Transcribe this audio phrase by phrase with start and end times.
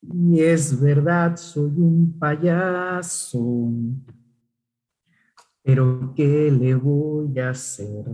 [0.00, 3.70] Y es verdad, soy un payaso.
[5.62, 8.04] Pero ¿qué le voy a hacer?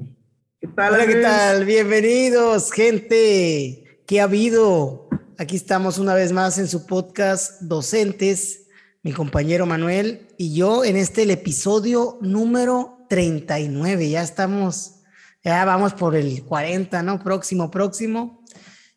[0.60, 0.94] ¿Qué tal?
[0.94, 1.64] Hola, ¿qué tal?
[1.66, 4.02] Bienvenidos, gente.
[4.06, 5.08] ¿Qué ha habido?
[5.36, 8.66] Aquí estamos una vez más en su podcast Docentes,
[9.02, 14.08] mi compañero Manuel y yo en este el episodio número 39.
[14.08, 15.02] Ya estamos,
[15.42, 17.22] ya vamos por el 40, ¿no?
[17.22, 18.42] Próximo, próximo.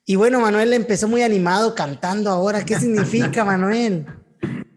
[0.09, 2.63] Y bueno, Manuel empezó muy animado cantando ahora.
[2.63, 4.05] ¿Qué significa, Manuel?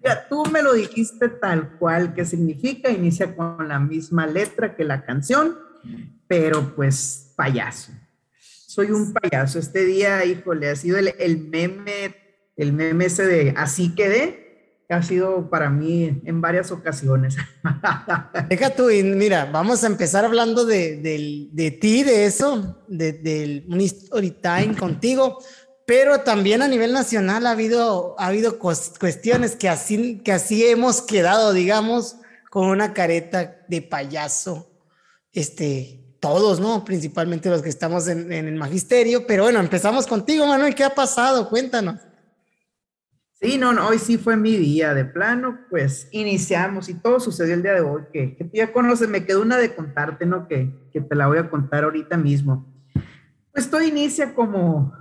[0.04, 2.90] Ya, tú me lo dijiste tal cual, ¿qué significa?
[2.90, 5.56] Inicia con la misma letra que la canción,
[6.26, 7.92] pero pues payaso.
[8.40, 9.60] Soy un payaso.
[9.60, 12.16] Este día, híjole, ha sido el, el meme,
[12.56, 14.49] el meme ese de así quedé,
[14.94, 17.36] ha sido para mí en varias ocasiones.
[18.48, 20.96] Deja tú, y mira, vamos a empezar hablando de,
[21.52, 25.38] de, ti, de eso, del de, un story time contigo,
[25.86, 31.02] pero también a nivel nacional ha habido, ha habido cuestiones que así, que así hemos
[31.02, 32.16] quedado, digamos,
[32.50, 34.70] con una careta de payaso,
[35.32, 36.84] este, todos, ¿no?
[36.84, 40.94] Principalmente los que estamos en, en el magisterio, pero bueno, empezamos contigo, Manuel, ¿qué ha
[40.94, 41.48] pasado?
[41.48, 42.09] Cuéntanos.
[43.42, 47.54] Sí, no, no, hoy sí fue mi día de plano, pues iniciamos y todo sucedió
[47.54, 50.46] el día de hoy, que, que tú ya conoces, me quedó una de contarte, ¿no?
[50.46, 52.70] Que, que te la voy a contar ahorita mismo.
[53.52, 54.92] Pues todo inicia como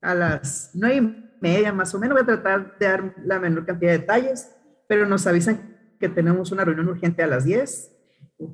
[0.00, 3.66] a las nueve y media más o menos, voy a tratar de dar la menor
[3.66, 4.50] cantidad de detalles,
[4.88, 7.92] pero nos avisan que tenemos una reunión urgente a las 10,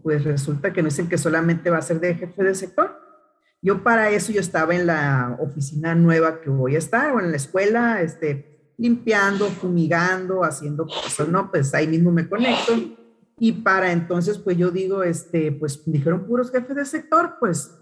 [0.02, 2.98] pues resulta que nos dicen que solamente va a ser de jefe de sector.
[3.62, 7.30] Yo para eso yo estaba en la oficina nueva que voy a estar, o en
[7.30, 8.49] la escuela, este,
[8.80, 11.50] limpiando, fumigando, haciendo cosas, ¿no?
[11.50, 12.72] Pues ahí mismo me conecto.
[13.38, 17.78] Y para entonces, pues yo digo, este, pues dijeron puros jefes de sector, pues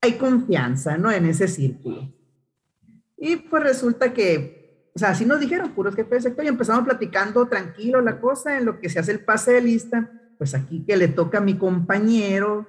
[0.00, 1.12] hay confianza, ¿no?
[1.12, 2.12] En ese círculo.
[3.16, 6.84] Y pues resulta que, o sea, así nos dijeron puros jefes de sector y empezamos
[6.84, 10.10] platicando tranquilo la cosa en lo que se hace el pase de lista.
[10.38, 12.66] Pues aquí que le toca a mi compañero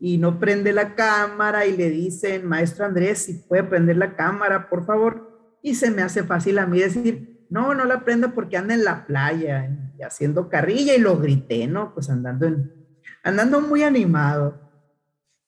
[0.00, 4.68] y no prende la cámara y le dicen, maestro Andrés, si puede prender la cámara,
[4.68, 5.25] por favor
[5.66, 8.84] y se me hace fácil a mí decir, no, no la prendo porque anda en
[8.84, 9.68] la playa
[9.98, 11.92] y haciendo carrilla y lo grité, ¿no?
[11.92, 12.72] Pues andando, en,
[13.24, 14.60] andando muy animado.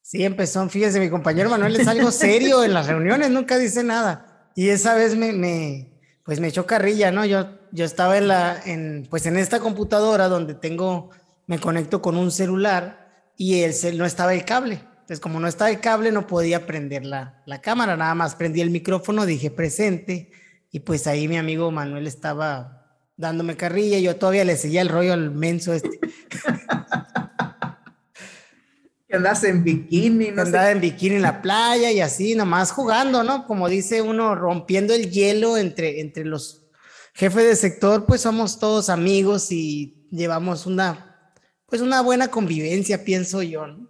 [0.03, 4.51] Sí, empezó, fíjese, mi compañero Manuel es algo serio en las reuniones, nunca dice nada.
[4.57, 7.25] Y esa vez me, me pues me echó carrilla, ¿no?
[7.25, 11.11] Yo, yo estaba en la, en, pues en esta computadora donde tengo,
[11.47, 14.81] me conecto con un celular y el no estaba el cable.
[15.09, 18.61] Entonces, como no estaba el cable, no podía prender la, la cámara, nada más prendí
[18.61, 20.31] el micrófono, dije presente,
[20.71, 24.91] y pues ahí mi amigo Manuel estaba dándome carrilla, y yo todavía le seguía el
[24.91, 25.99] rollo al menso este.
[29.09, 33.25] que andas en bikini, no Andaba en bikini en la playa y así, nomás jugando,
[33.25, 33.47] ¿no?
[33.47, 36.67] Como dice uno, rompiendo el hielo entre, entre los
[37.15, 41.33] jefes de sector, pues somos todos amigos y llevamos una,
[41.65, 43.89] pues una buena convivencia, pienso yo, ¿no?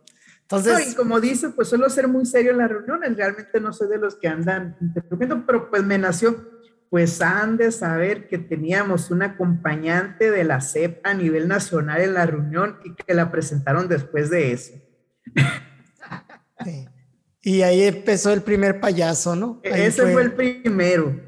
[0.50, 3.88] Entonces, y como dice, pues suelo ser muy serio en las reuniones, realmente no soy
[3.88, 6.48] de los que andan interrumpiendo, pero pues me nació,
[6.88, 12.14] pues han de saber que teníamos un acompañante de la CEP a nivel nacional en
[12.14, 14.72] la reunión y que la presentaron después de eso.
[17.42, 19.60] Y ahí empezó el primer payaso, ¿no?
[19.62, 21.20] E-, ese fue, el primero.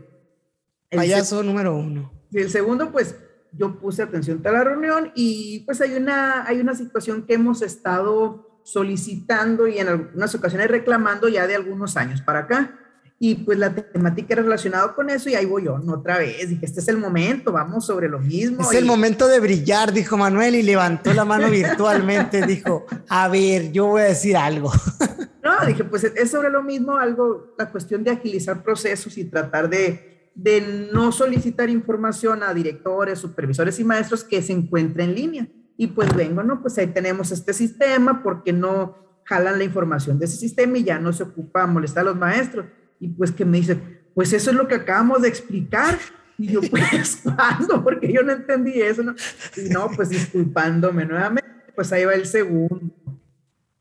[0.90, 2.10] payaso número uno.
[2.30, 3.16] Y el segundo, pues
[3.52, 7.60] yo puse atención a la reunión y pues hay una, hay una situación que hemos
[7.60, 12.76] estado solicitando y en algunas ocasiones reclamando ya de algunos años para acá.
[13.22, 16.48] Y pues la temática era relacionada con eso y ahí voy yo, otra vez.
[16.48, 18.62] Dije, este es el momento, vamos sobre lo mismo.
[18.62, 22.46] Es el momento de brillar, dijo Manuel y levantó la mano virtualmente.
[22.46, 24.72] dijo, a ver, yo voy a decir algo.
[25.44, 29.68] no, dije, pues es sobre lo mismo, algo, la cuestión de agilizar procesos y tratar
[29.68, 35.48] de, de no solicitar información a directores, supervisores y maestros que se encuentren en línea
[35.80, 36.60] y pues vengo, ¿no?
[36.60, 40.98] Pues ahí tenemos este sistema, porque no jalan la información de ese sistema y ya
[40.98, 42.66] no se ocupa molestar a los maestros?
[42.98, 43.78] Y pues que me dice,
[44.14, 45.98] pues eso es lo que acabamos de explicar.
[46.36, 47.82] Y yo, pues, ¿cuándo?
[47.82, 49.14] Porque yo no entendí eso, ¿no?
[49.56, 52.94] Y no, pues disculpándome nuevamente, pues ahí va el segundo.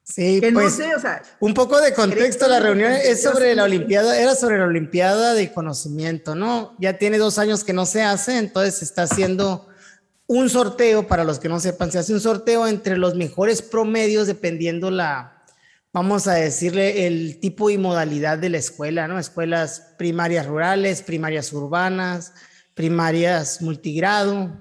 [0.01, 3.55] Sí, que pues, no sé, o sea, un poco de contexto, la reunión es sobre
[3.55, 6.77] la Olimpiada, era sobre la Olimpiada de Conocimiento, ¿no?
[6.79, 9.68] Ya tiene dos años que no se hace, entonces se está haciendo
[10.29, 14.27] un sorteo, para los que no sepan, se hace un sorteo entre los mejores promedios
[14.27, 15.43] dependiendo la,
[15.91, 19.17] vamos a decirle, el tipo y modalidad de la escuela, ¿no?
[19.17, 22.33] Escuelas primarias rurales, primarias urbanas,
[22.75, 24.55] primarias multigrado,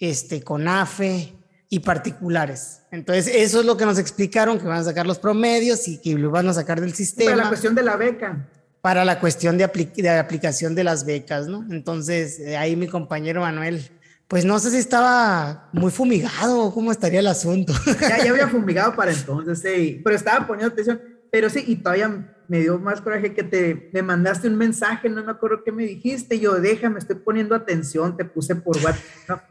[0.00, 1.32] este, con AFE
[1.68, 2.80] y particulares.
[2.90, 6.14] Entonces, eso es lo que nos explicaron, que van a sacar los promedios y que
[6.14, 7.36] lo van a sacar del sistema.
[7.36, 8.44] la cuestión de la beca
[8.80, 9.66] para la cuestión de,
[9.96, 11.64] de aplicación de las becas, ¿no?
[11.70, 13.90] Entonces, eh, ahí mi compañero Manuel,
[14.28, 17.72] pues no sé si estaba muy fumigado o cómo estaría el asunto.
[18.00, 21.00] Ya, ya había fumigado para entonces, sí, pero estaba poniendo atención,
[21.30, 25.24] pero sí, y todavía me dio más coraje que te me mandaste un mensaje, no
[25.24, 29.44] me acuerdo qué me dijiste, yo déjame, estoy poniendo atención, te puse por WhatsApp,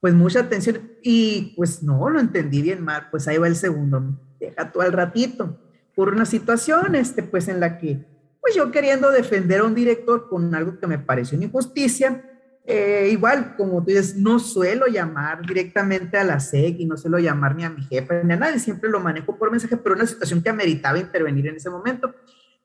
[0.00, 4.18] pues mucha atención, y pues no, lo entendí bien mal, pues ahí va el segundo,
[4.40, 5.58] deja tú al ratito,
[5.94, 8.04] por una situación, este, pues en la que,
[8.40, 12.31] pues yo queriendo defender a un director con algo que me pareció una injusticia,
[12.64, 17.18] eh, igual, como tú dices, no suelo llamar directamente a la SEC y no suelo
[17.18, 20.06] llamar ni a mi jefe ni a nadie, siempre lo manejo por mensaje, pero una
[20.06, 22.14] situación que ameritaba intervenir en ese momento,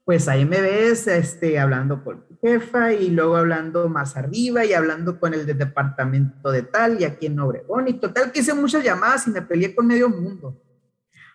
[0.05, 4.73] pues ahí me ves este, hablando con mi jefa y luego hablando más arriba y
[4.73, 8.53] hablando con el del departamento de tal y aquí en Obregón y total que hice
[8.53, 10.61] muchas llamadas y me peleé con medio mundo,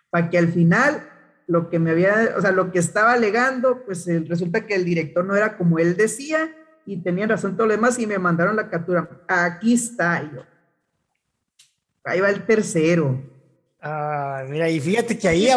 [0.08, 1.08] para que al final
[1.48, 5.24] lo que me había, o sea, lo que estaba alegando, pues resulta que el director
[5.24, 6.48] no era como él decía
[6.86, 9.08] y tenían razón todo lo demás y me mandaron la captura.
[9.28, 10.42] Aquí está yo.
[12.04, 13.32] Ahí va el tercero.
[13.84, 15.48] Ah, mira, y fíjate que ahí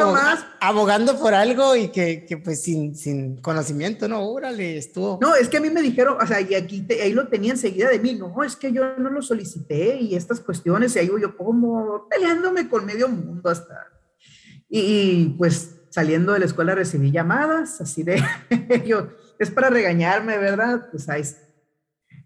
[0.60, 5.20] abogando por algo y que, que, pues sin, sin conocimiento, no, órale, estuvo.
[5.22, 7.88] No, es que a mí me dijeron, o sea, y aquí ahí lo tenía enseguida
[7.90, 11.38] de mí, no, es que yo no lo solicité y estas cuestiones, y ahí yo
[11.38, 13.92] como peleándome con medio mundo hasta.
[14.68, 18.24] Y, y pues saliendo de la escuela recibí llamadas, así de,
[18.88, 20.88] yo, es para regañarme, ¿verdad?
[20.92, 21.46] Pues ahí está.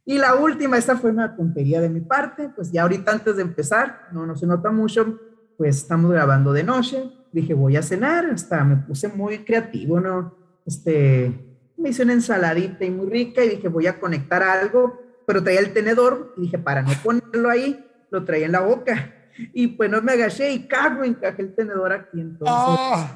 [0.06, 3.44] Y la última, esta fue una tontería de mi parte, pues ya ahorita antes de
[3.44, 5.20] empezar, no, no se nota mucho,
[5.58, 10.36] pues estamos grabando de noche, dije voy a cenar, hasta me puse muy creativo, ¿no?
[10.66, 15.44] Este, me hice una ensaladita y muy rica y dije voy a conectar algo, pero
[15.44, 19.14] traía el tenedor y dije para no ponerlo ahí, lo traía en la boca.
[19.54, 22.48] Y pues no me agaché y cago, encajé el tenedor aquí entonces.
[22.50, 23.08] Oh.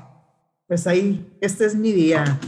[0.67, 2.39] Pues ahí, este es mi día.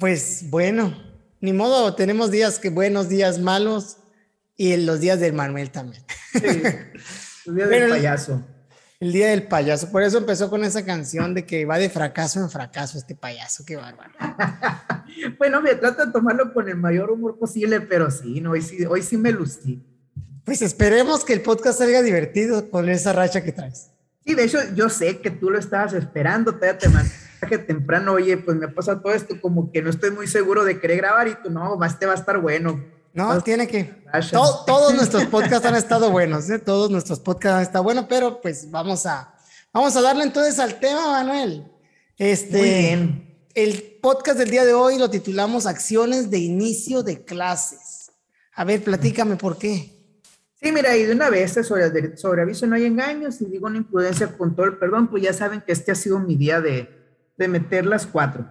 [0.00, 0.96] Pues bueno,
[1.42, 3.98] ni modo, tenemos días que buenos, días malos
[4.56, 6.02] y los días del Manuel también.
[6.32, 6.40] Sí,
[7.46, 8.42] el día del payaso.
[8.98, 12.40] El, día del payaso, por eso empezó con esa canción de que va de fracaso
[12.40, 14.14] en fracaso este payaso, qué bárbaro.
[15.38, 18.82] bueno, me trata de tomarlo con el mayor humor posible, pero sí, no, hoy sí,
[18.86, 19.84] hoy sí me lucí.
[20.46, 23.90] Pues esperemos que el podcast salga divertido con esa racha que traes.
[24.24, 26.88] Sí, de hecho, yo sé que tú lo estabas esperando, todavía te
[27.48, 30.80] que temprano, oye, pues me pasa todo esto, como que no estoy muy seguro de
[30.80, 32.84] querer grabar y tú, no, este va a estar bueno.
[33.12, 34.04] No, tiene que.
[34.32, 36.58] todos nuestros podcasts han estado buenos, ¿eh?
[36.58, 39.34] todos nuestros podcasts han estado buenos, pero pues vamos a,
[39.72, 41.66] vamos a darle entonces al tema, Manuel.
[42.16, 43.30] Este, Muy bien.
[43.54, 48.12] El podcast del día de hoy lo titulamos Acciones de inicio de clases.
[48.54, 50.00] A ver, platícame por qué.
[50.62, 53.78] Sí, mira, y de una vez sobre, sobre aviso no hay engaños y digo una
[53.78, 56.99] imprudencia con todo el perdón, pues ya saben que este ha sido mi día de,
[57.40, 58.44] de meter las cuatro.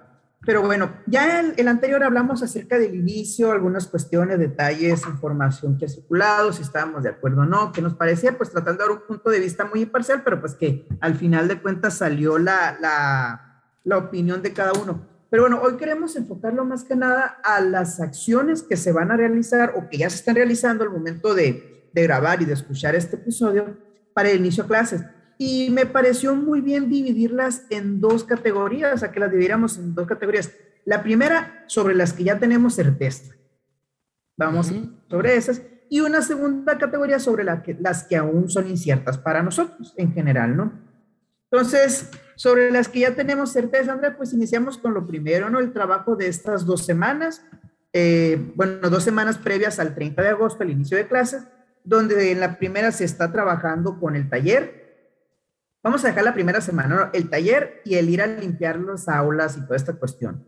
[0.46, 5.86] Pero bueno, ya el, el, anterior hablamos acerca del inicio, algunas cuestiones, detalles, información que
[5.86, 8.98] ha circulado, si estábamos de acuerdo o no, que nos parecía, pues tratando de dar
[8.98, 12.78] un punto de vista muy imparcial, pero pues que al final de cuentas salió la,
[12.82, 15.06] la, la opinión de cada uno.
[15.30, 19.18] Pero bueno, hoy queremos enfocarlo más que nada a las acciones que se van a
[19.18, 22.96] realizar o que ya se están realizando al momento de, de grabar y de escuchar
[22.96, 23.78] este episodio
[24.16, 25.04] para el inicio de clases
[25.42, 29.96] y me pareció muy bien dividirlas en dos categorías, o sea, que las dividiéramos en
[29.96, 30.52] dos categorías.
[30.84, 33.34] La primera, sobre las que ya tenemos certeza.
[34.36, 34.74] Vamos
[35.10, 35.62] sobre esas.
[35.90, 40.14] Y una segunda categoría sobre la que, las que aún son inciertas para nosotros en
[40.14, 40.74] general, ¿no?
[41.50, 45.60] Entonces, sobre las que ya tenemos certeza, André, pues iniciamos con lo primero, ¿no?
[45.60, 47.46] El trabajo de estas dos semanas,
[47.94, 51.48] eh, bueno, dos semanas previas al 30 de agosto, al inicio de clases,
[51.86, 54.79] donde en la primera se está trabajando con el taller,
[55.82, 59.58] Vamos a dejar la primera semana, el taller y el ir a limpiar las aulas
[59.58, 60.46] y toda esta cuestión.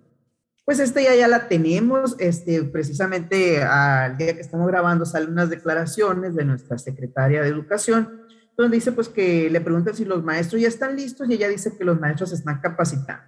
[0.66, 5.50] Pues este ya, ya la tenemos, este, precisamente al día que estamos grabando salen unas
[5.50, 8.22] declaraciones de nuestra secretaria de Educación,
[8.58, 11.78] donde dice pues que le preguntan si los maestros ya están listos y ella dice
[11.78, 13.24] que los maestros están capacitando.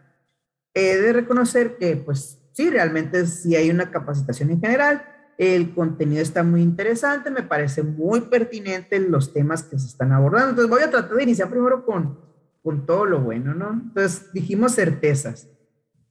[0.73, 5.03] He de reconocer que pues sí, realmente sí hay una capacitación en general,
[5.37, 10.49] el contenido está muy interesante, me parece muy pertinente los temas que se están abordando.
[10.51, 12.19] Entonces voy a tratar de iniciar primero con,
[12.61, 13.71] con todo lo bueno, ¿no?
[13.71, 15.49] Entonces dijimos certezas.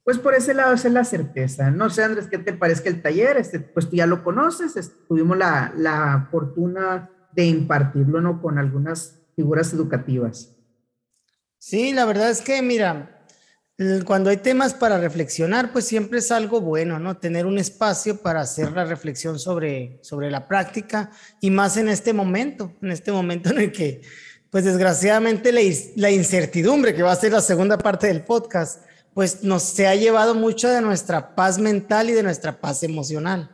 [0.04, 1.70] Pues por ese lado es la certeza.
[1.70, 3.36] No sé, Andrés, ¿qué te parece el taller?
[3.36, 8.42] Este, pues tú ya lo conoces, tuvimos la, la fortuna de impartirlo, ¿no?
[8.42, 10.56] Con algunas figuras educativas.
[11.58, 13.21] Sí, la verdad es que, mira,
[14.04, 17.16] cuando hay temas para reflexionar, pues siempre es algo bueno, ¿no?
[17.16, 21.10] Tener un espacio para hacer la reflexión sobre, sobre la práctica
[21.40, 24.02] y más en este momento, en este momento en el que,
[24.50, 25.60] pues desgraciadamente la,
[25.96, 28.82] la incertidumbre, que va a ser la segunda parte del podcast,
[29.14, 33.50] pues nos se ha llevado mucho de nuestra paz mental y de nuestra paz emocional.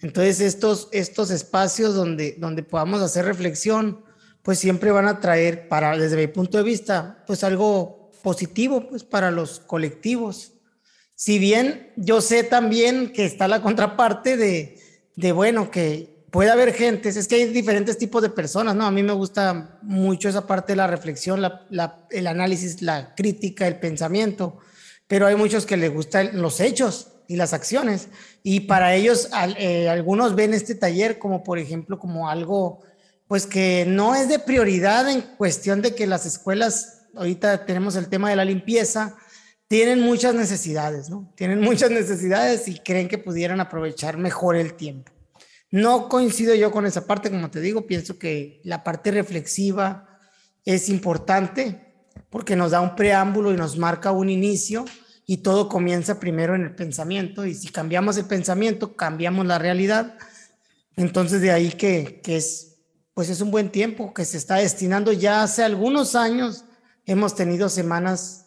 [0.00, 4.04] Entonces estos, estos espacios donde, donde podamos hacer reflexión,
[4.42, 9.04] pues siempre van a traer, para, desde mi punto de vista, pues algo positivo pues
[9.04, 10.52] para los colectivos.
[11.14, 14.78] Si bien yo sé también que está la contraparte de,
[15.16, 18.86] de bueno, que puede haber gente, es que hay diferentes tipos de personas, ¿no?
[18.86, 23.68] A mí me gusta mucho esa parte de la reflexión, la, el análisis, la crítica,
[23.68, 24.56] el pensamiento,
[25.06, 28.08] pero hay muchos que les gustan los hechos y las acciones.
[28.42, 32.80] Y para ellos, eh, algunos ven este taller como, por ejemplo, como algo,
[33.28, 38.08] pues que no es de prioridad en cuestión de que las escuelas, ahorita tenemos el
[38.08, 39.16] tema de la limpieza,
[39.68, 41.32] tienen muchas necesidades, ¿no?
[41.34, 45.12] Tienen muchas necesidades y creen que pudieran aprovechar mejor el tiempo.
[45.70, 50.20] No coincido yo con esa parte, como te digo, pienso que la parte reflexiva
[50.66, 51.94] es importante
[52.28, 54.84] porque nos da un preámbulo y nos marca un inicio
[55.24, 60.18] y todo comienza primero en el pensamiento y si cambiamos el pensamiento, cambiamos la realidad.
[60.96, 62.76] Entonces de ahí que, que es,
[63.14, 65.12] pues es un buen tiempo que se está destinando.
[65.12, 66.66] Ya hace algunos años
[67.06, 68.46] hemos tenido semanas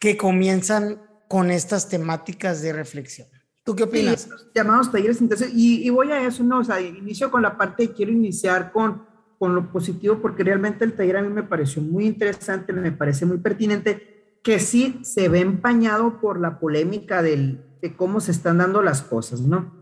[0.00, 3.28] que comienzan con estas temáticas de reflexión.
[3.64, 4.28] ¿Tú qué opinas?
[4.54, 5.20] llamados talleres
[5.54, 6.58] y, y, voy a eso, ¿no?
[6.58, 9.06] O sea, inicio con la parte, quiero iniciar con,
[9.38, 13.24] con lo positivo porque realmente el taller a mí me pareció muy interesante, me parece
[13.24, 18.58] muy pertinente que sí se ve empañado por la polémica del, de cómo se están
[18.58, 19.72] dando las cosas, ¿no?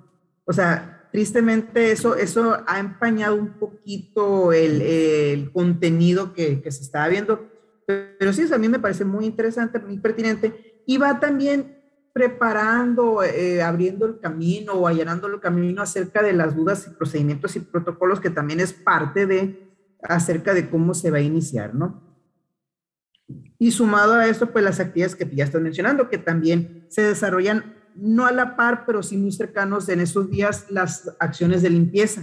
[0.45, 6.83] O sea, tristemente eso, eso ha empañado un poquito el, el contenido que, que, se
[6.83, 7.52] estaba viendo,
[8.19, 11.79] pero sí, a mí me parece muy interesante, muy pertinente, y va también
[12.13, 17.57] preparando, eh, abriendo el camino o allanando el camino acerca de las dudas y procedimientos
[17.57, 19.73] y protocolos que también es parte de
[20.03, 22.03] acerca de cómo se va a iniciar, ¿no?
[23.59, 27.77] Y sumado a esto, pues las actividades que ya estás mencionando, que también se desarrollan
[27.95, 32.23] no a la par, pero sí muy cercanos en esos días las acciones de limpieza.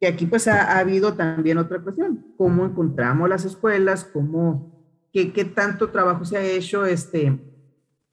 [0.00, 4.73] Que aquí pues ha, habido también otra cuestión, cómo encontramos las escuelas, cómo,
[5.14, 7.38] qué, qué tanto trabajo se ha hecho, este,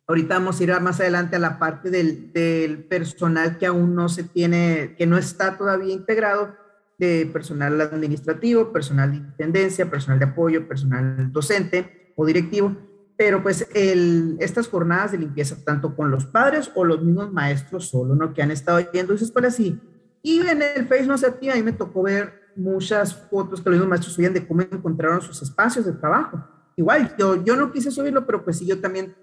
[0.08, 4.24] ahorita vamos a ir más adelante a la parte del, personal que aún no se
[4.24, 6.56] tiene, que no está todavía integrado,
[7.00, 12.78] de personal administrativo, personal de intendencia, personal de apoyo, personal docente, o directivo,
[13.18, 18.14] pero pues estas jornadas de limpieza, tanto con los padres o los mismos maestros solo,
[18.14, 18.36] ¿no?
[18.36, 19.82] Que han estado yendo a esas escuelas y,
[20.22, 23.62] y en el Facebook, no sé, a ti, a mí me tocó ver muchas fotos
[23.62, 26.61] que los mismos maestros subían de cómo encontraron sus espacios de trabajo.
[26.82, 29.14] Igual, yo, yo no quise subirlo, pero pues sí, yo también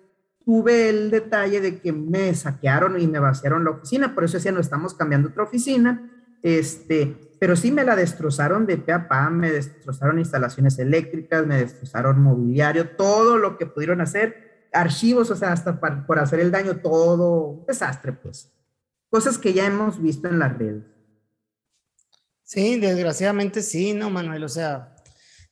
[0.44, 4.52] tuve el detalle de que me saquearon y me vaciaron la oficina, por eso decía,
[4.52, 6.08] no estamos cambiando otra oficina,
[6.40, 11.58] este, pero sí me la destrozaron de pe a pa, me destrozaron instalaciones eléctricas, me
[11.58, 16.76] destrozaron mobiliario, todo lo que pudieron hacer, archivos, o sea, hasta por hacer el daño,
[16.76, 18.52] todo, desastre, pues.
[19.10, 20.84] Cosas que ya hemos visto en las redes.
[22.44, 24.44] Sí, desgraciadamente sí, ¿no, Manuel?
[24.44, 24.94] O sea,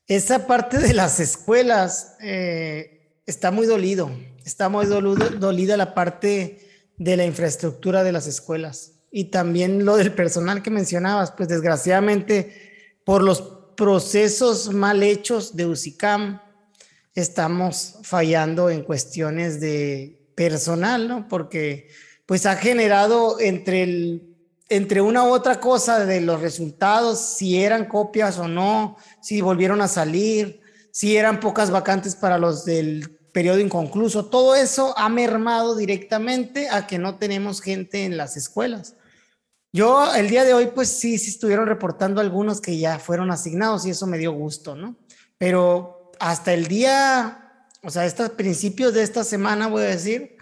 [0.06, 4.10] esa parte de las escuelas eh, está muy dolido,
[4.44, 6.60] está muy dolida la parte
[6.96, 12.98] de la infraestructura de las escuelas y también lo del personal que mencionabas, pues desgraciadamente
[13.04, 13.42] por los
[13.76, 16.40] procesos mal hechos de UCICAM
[17.14, 21.28] estamos fallando en cuestiones de personal, ¿no?
[21.28, 21.88] Porque
[22.26, 24.25] pues ha generado entre el
[24.68, 29.80] entre una u otra cosa de los resultados, si eran copias o no, si volvieron
[29.80, 35.76] a salir, si eran pocas vacantes para los del periodo inconcluso, todo eso ha mermado
[35.76, 38.96] directamente a que no tenemos gente en las escuelas.
[39.72, 43.84] Yo el día de hoy, pues sí, sí estuvieron reportando algunos que ya fueron asignados
[43.84, 44.96] y eso me dio gusto, ¿no?
[45.36, 50.38] Pero hasta el día, o sea, estos principios de esta semana, voy a decir,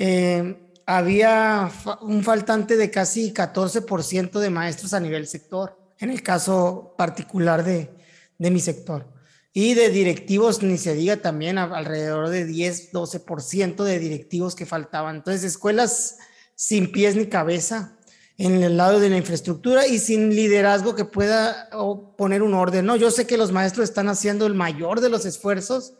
[0.00, 1.70] eh, había
[2.00, 7.90] un faltante de casi 14% de maestros a nivel sector, en el caso particular de,
[8.38, 9.06] de mi sector.
[9.54, 15.16] Y de directivos, ni se diga también, alrededor de 10, 12% de directivos que faltaban.
[15.16, 16.16] Entonces, escuelas
[16.54, 17.98] sin pies ni cabeza,
[18.38, 21.68] en el lado de la infraestructura y sin liderazgo que pueda
[22.16, 22.86] poner un orden.
[22.86, 25.94] No, yo sé que los maestros están haciendo el mayor de los esfuerzos,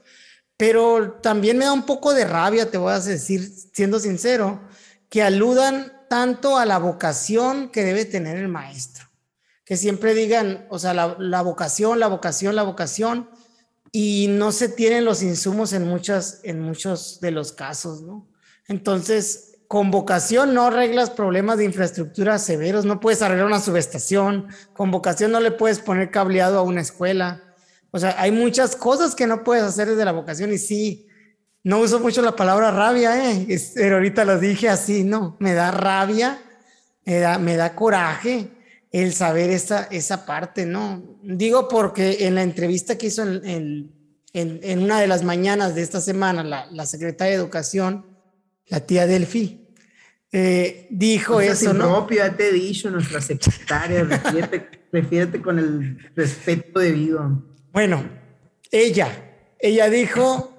[0.63, 4.61] pero también me da un poco de rabia, te voy a decir, siendo sincero,
[5.09, 9.09] que aludan tanto a la vocación que debe tener el maestro.
[9.65, 13.29] Que siempre digan, o sea, la, la vocación, la vocación, la vocación,
[13.91, 18.29] y no se tienen los insumos en, muchas, en muchos de los casos, ¿no?
[18.69, 24.93] Entonces, con vocación no arreglas problemas de infraestructura severos, no puedes arreglar una subestación, con
[24.93, 27.52] vocación no le puedes poner cableado a una escuela.
[27.93, 31.07] O sea, hay muchas cosas que no puedes hacer desde la vocación y sí,
[31.63, 33.47] no uso mucho la palabra rabia, ¿eh?
[33.75, 35.37] pero ahorita lo dije así, ¿no?
[35.39, 36.41] Me da rabia,
[37.05, 38.49] me da, me da coraje
[38.91, 41.19] el saber esa, esa parte, ¿no?
[41.23, 43.93] Digo porque en la entrevista que hizo en,
[44.33, 48.07] en, una de las mañanas de esta semana la, la secretaria de Educación,
[48.67, 49.63] la tía Delfi,
[50.35, 51.91] eh, dijo eso, ¿no?
[51.91, 54.03] propio, ya te he dicho, nuestra secretaria,
[54.91, 57.52] refiérete, con el respeto debido.
[57.73, 58.07] Bueno,
[58.71, 59.09] ella,
[59.59, 60.55] ella dijo,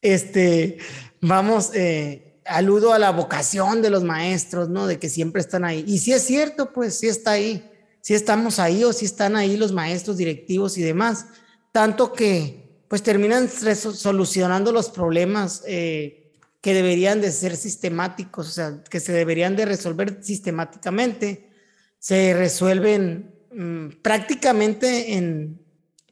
[0.00, 0.78] este,
[1.20, 4.86] vamos, eh, aludo a la vocación de los maestros, ¿no?
[4.86, 5.84] De que siempre están ahí.
[5.86, 9.58] Y si es cierto, pues sí está ahí, si estamos ahí o si están ahí
[9.58, 11.26] los maestros directivos y demás,
[11.72, 15.62] tanto que pues terminan solucionando los problemas.
[15.66, 16.24] Eh,
[16.60, 21.50] que deberían de ser sistemáticos, o sea, que se deberían de resolver sistemáticamente,
[22.00, 25.60] se resuelven mm, prácticamente en,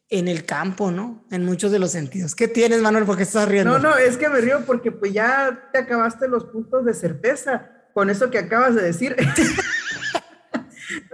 [0.09, 1.25] en el campo, ¿no?
[1.31, 2.35] En muchos de los sentidos.
[2.35, 3.05] ¿Qué tienes, Manuel?
[3.05, 3.79] ¿Por qué estás riendo?
[3.79, 7.71] No, no, es que me río porque pues ya te acabaste los puntos de certeza
[7.93, 9.17] con eso que acabas de decir.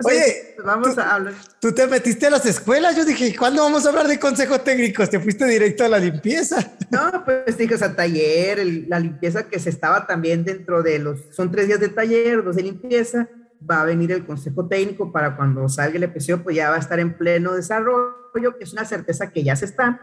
[0.04, 1.34] Oye, vamos a hablar.
[1.60, 2.96] Tú te metiste a las escuelas.
[2.96, 5.08] Yo dije, ¿cuándo vamos a hablar de consejos técnicos?
[5.08, 6.72] Te fuiste directo a la limpieza.
[6.90, 11.20] No, pues dije, o sea, taller, la limpieza que se estaba también dentro de los.
[11.30, 13.28] Son tres días de taller, dos de limpieza.
[13.70, 16.80] Va a venir el consejo técnico para cuando salga el episodio, pues ya va a
[16.80, 20.00] estar en pleno desarrollo, que es una certeza que ya se está.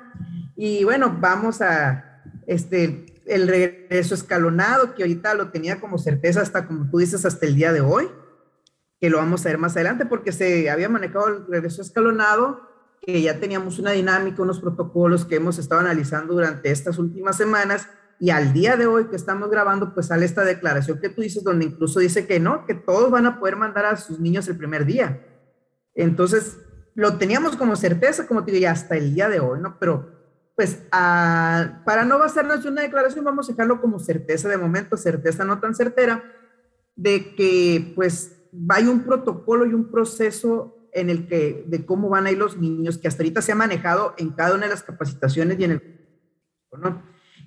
[0.56, 6.66] Y bueno, vamos a este el regreso escalonado, que ahorita lo tenía como certeza hasta,
[6.66, 8.10] como tú dices, hasta el día de hoy
[9.00, 12.62] que lo vamos a ver más adelante, porque se había manejado el regreso escalonado,
[13.02, 17.88] que ya teníamos una dinámica, unos protocolos que hemos estado analizando durante estas últimas semanas,
[18.20, 21.44] y al día de hoy que estamos grabando, pues sale esta declaración que tú dices,
[21.44, 24.58] donde incluso dice que no, que todos van a poder mandar a sus niños el
[24.58, 25.26] primer día.
[25.96, 26.58] Entonces,
[26.96, 29.78] lo teníamos como certeza, como te digo, ya hasta el día de hoy, ¿no?
[29.80, 30.12] Pero,
[30.56, 35.46] pues, para no basarnos en una declaración, vamos a dejarlo como certeza de momento, certeza
[35.46, 36.22] no tan certera,
[36.98, 38.36] de que, pues,
[38.68, 42.58] hay un protocolo y un proceso en el que, de cómo van a ir los
[42.58, 45.72] niños, que hasta ahorita se ha manejado en cada una de las capacitaciones y en
[45.72, 46.00] el...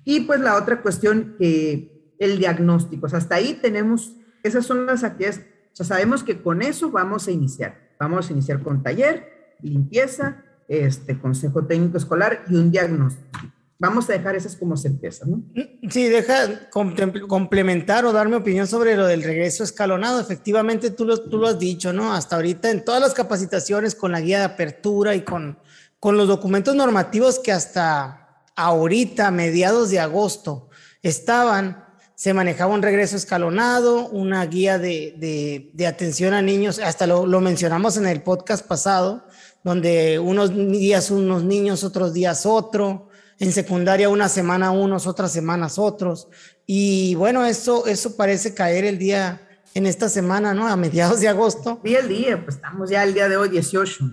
[0.05, 4.85] Y pues la otra cuestión, que el diagnóstico, o sea, hasta ahí tenemos, esas son
[4.85, 7.83] las actividades, o sea, sabemos que con eso vamos a iniciar.
[7.99, 13.39] Vamos a iniciar con taller, limpieza, este, consejo técnico escolar y un diagnóstico.
[13.79, 15.43] Vamos a dejar esas como certeza, ¿no?
[15.89, 20.21] Sí, deja complementar o dar mi opinión sobre lo del regreso escalonado.
[20.21, 22.13] Efectivamente, tú lo, tú lo has dicho, ¿no?
[22.13, 25.57] Hasta ahorita en todas las capacitaciones con la guía de apertura y con,
[25.99, 28.22] con los documentos normativos que hasta
[28.55, 30.69] ahorita, mediados de agosto,
[31.01, 31.85] estaban,
[32.15, 37.25] se manejaba un regreso escalonado, una guía de, de, de atención a niños, hasta lo,
[37.25, 39.27] lo, mencionamos en el podcast pasado,
[39.63, 45.77] donde unos días unos niños, otros días otro, en secundaria una semana unos, otras semanas
[45.77, 46.27] otros.
[46.65, 49.41] Y bueno, eso, eso parece caer el día
[49.73, 50.67] en esta semana, ¿no?
[50.67, 51.81] A mediados de agosto.
[51.83, 54.05] Día el día, pues estamos ya el día de hoy, 18.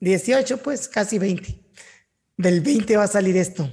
[0.00, 1.67] 18, pues casi 20.
[2.38, 3.70] Del 20 va a salir esto.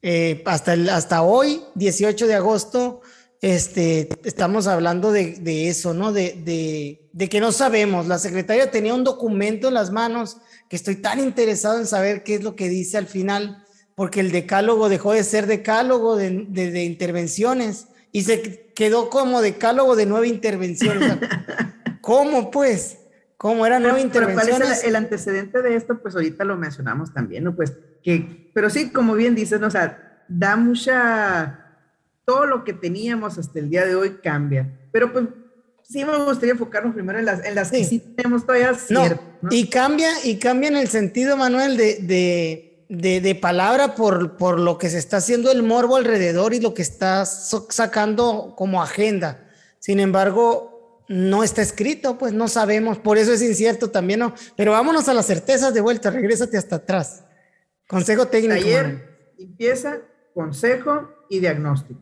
[0.00, 3.02] Eh, hasta, el, hasta hoy, 18 de agosto,
[3.42, 6.12] este, estamos hablando de, de eso, ¿no?
[6.12, 8.06] De, de, de, que no sabemos.
[8.06, 10.38] La secretaria tenía un documento en las manos
[10.70, 13.62] que estoy tan interesado en saber qué es lo que dice al final
[13.96, 20.04] porque el decálogo dejó de ser decálogo de, intervenciones y se quedó como decálogo de
[20.04, 21.14] nueve intervenciones.
[22.02, 22.98] ¿Cómo pues?
[23.36, 24.58] ¿Cómo era nueve intervenciones?
[24.58, 25.98] ¿Cuál es el, antecedente de esto?
[26.00, 27.54] Pues ahorita lo mencionamos también, ¿no?
[27.54, 29.66] Pues que, pero sí, como bien dices, ¿no?
[29.66, 31.60] o sea, da mucha,
[32.24, 35.26] todo lo que teníamos hasta el día de hoy cambia, pero pues
[35.82, 39.68] sí me gustaría enfocarnos primero en las, en las que sí tenemos todavía cierto, Y
[39.68, 44.98] cambia, y cambia en el sentido, Manuel, de de, palabra por, por lo que se
[44.98, 49.44] está haciendo el morbo alrededor y lo que está sacando como agenda.
[49.78, 50.75] Sin embargo,
[51.08, 54.34] no está escrito, pues no sabemos, por eso es incierto también, ¿no?
[54.56, 57.24] Pero vámonos a las certezas de vuelta, regrésate hasta atrás.
[57.86, 58.54] Consejo técnico.
[58.54, 59.98] Taller, limpieza,
[60.34, 62.00] consejo y diagnóstico.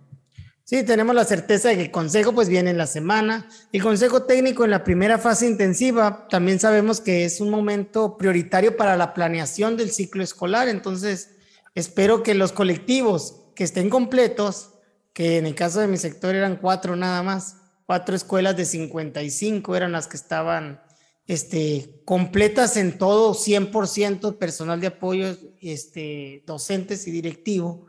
[0.67, 3.47] Sí, tenemos la certeza de que el consejo pues viene en la semana.
[3.71, 8.75] El consejo técnico en la primera fase intensiva también sabemos que es un momento prioritario
[8.75, 10.69] para la planeación del ciclo escolar.
[10.69, 11.33] Entonces,
[11.75, 14.71] espero que los colectivos que estén completos,
[15.13, 19.77] que en el caso de mi sector eran cuatro nada más, cuatro escuelas de 55
[19.77, 20.83] eran las que estaban
[21.27, 27.87] este, completas en todo, 100% personal de apoyo, este, docentes y directivo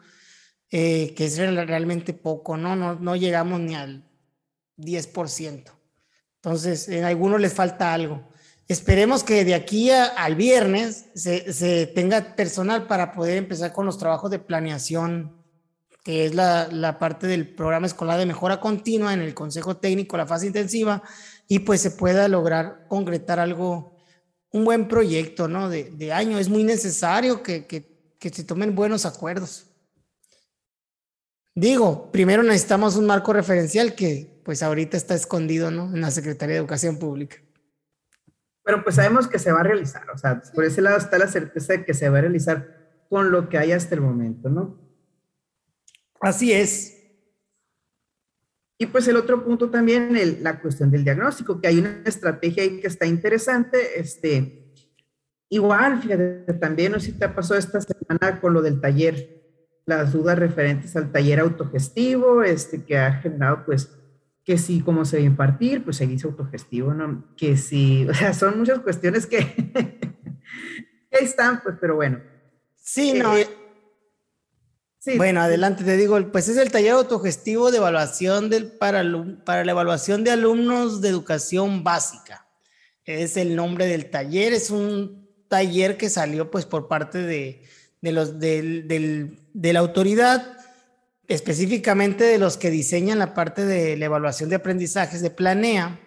[0.72, 2.76] eh, que es realmente poco, ¿no?
[2.76, 2.96] ¿no?
[2.96, 4.04] No llegamos ni al
[4.78, 5.72] 10%.
[6.36, 8.28] Entonces, en algunos les falta algo.
[8.68, 13.98] Esperemos que de aquí al viernes se, se, tenga personal para poder empezar con los
[13.98, 15.35] trabajos de planeación
[16.06, 20.16] que es la, la, parte del programa escolar de mejora continua en el Consejo Técnico,
[20.16, 21.02] la fase intensiva,
[21.48, 23.98] y pues se pueda lograr concretar algo,
[24.52, 25.68] un buen proyecto, ¿no?
[25.68, 26.38] De, de año.
[26.38, 29.66] Es muy necesario que, que, que se tomen buenos acuerdos.
[31.56, 35.86] Digo, primero necesitamos un marco referencial que pues ahorita está escondido, ¿no?
[35.86, 37.38] En la Secretaría de Educación Pública.
[38.64, 41.28] Pero pues sabemos que se va a realizar, o sea, por ese lado está la
[41.28, 44.85] certeza de que se va a realizar con lo que hay hasta el momento, ¿no?
[46.26, 46.92] Así es.
[48.80, 52.64] Y pues el otro punto también, el, la cuestión del diagnóstico, que hay una estrategia
[52.64, 54.74] ahí que está interesante, este,
[55.50, 59.44] igual, fíjate, también no sé si te pasado esta semana con lo del taller,
[59.86, 63.96] las dudas referentes al taller autogestivo, este, que ha generado pues
[64.44, 67.36] que si cómo se debe impartir, pues se dice autogestivo, ¿no?
[67.38, 69.38] Que si, o sea, son muchas cuestiones que,
[71.12, 72.20] que están, pues, pero bueno.
[72.78, 73.38] Sí, no.
[73.38, 73.48] Eh,
[75.18, 79.04] bueno, adelante, te digo, pues es el taller autogestivo de evaluación del, para,
[79.46, 82.48] para la evaluación de alumnos de educación básica.
[83.06, 87.64] Es el nombre del taller, es un taller que salió pues por parte de,
[88.02, 90.58] de los, del, de la autoridad
[91.28, 96.00] específicamente de los que diseñan la parte de la evaluación de aprendizajes de Planea,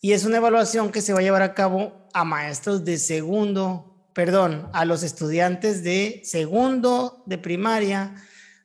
[0.00, 4.08] y es una evaluación que se va a llevar a cabo a maestros de segundo,
[4.14, 8.14] perdón, a los estudiantes de segundo de primaria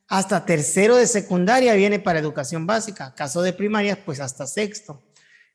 [0.10, 5.04] hasta tercero de secundaria viene para educación básica, caso de primaria pues hasta sexto.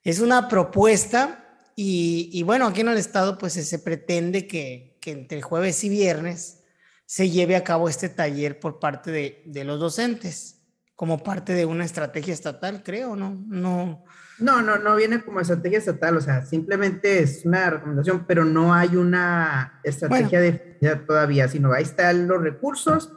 [0.05, 1.40] Es una propuesta
[1.77, 6.62] y, bueno, aquí en el estado pues se pretende que, que entre jueves y viernes
[7.05, 10.61] se lleve a cabo este taller por parte de, de los docentes,
[10.95, 13.43] como parte de una estrategia estatal, creo, ¿no?
[13.49, 14.05] No.
[14.38, 18.73] No, no, no viene como estrategia estatal, o sea, simplemente es una recomendación, pero no
[18.73, 23.12] hay una estrategia definida todavía, sino ahí están los recursos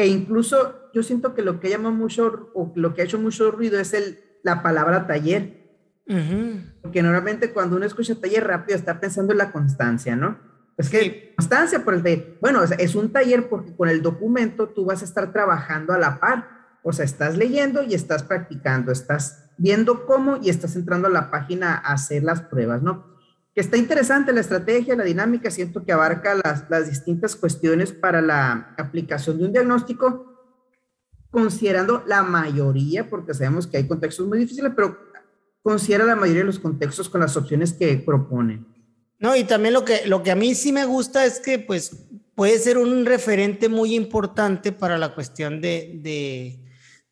[0.00, 3.50] e incluso yo siento que lo que llama mucho, o lo que ha hecho mucho
[3.50, 5.60] ruido es el, la palabra taller.
[6.82, 10.38] Porque normalmente cuando uno escucha taller rápido está pensando en la constancia, ¿no?
[10.76, 12.38] Es que constancia por el taller.
[12.40, 16.18] Bueno, es un taller porque con el documento tú vas a estar trabajando a la
[16.18, 16.48] par.
[16.82, 21.30] O sea, estás leyendo y estás practicando, estás viendo cómo y estás entrando a la
[21.30, 23.19] página a hacer las pruebas, ¿no?
[23.54, 28.20] Que está interesante la estrategia, la dinámica, siento que abarca las, las distintas cuestiones para
[28.22, 30.26] la aplicación de un diagnóstico,
[31.30, 34.98] considerando la mayoría, porque sabemos que hay contextos muy difíciles, pero
[35.62, 38.66] considera la mayoría de los contextos con las opciones que proponen.
[39.18, 42.08] No, y también lo que, lo que a mí sí me gusta es que pues
[42.34, 46.58] puede ser un referente muy importante para la cuestión de,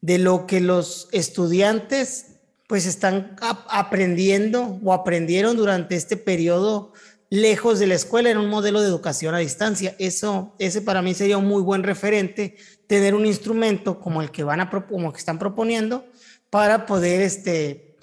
[0.00, 2.37] de, lo que los estudiantes
[2.68, 6.92] pues están aprendiendo o aprendieron durante este periodo
[7.30, 9.96] lejos de la escuela en un modelo de educación a distancia.
[9.98, 14.44] Eso, ese para mí sería un muy buen referente, tener un instrumento como el que
[14.44, 16.04] van a como que están proponiendo
[16.50, 17.96] para poder este,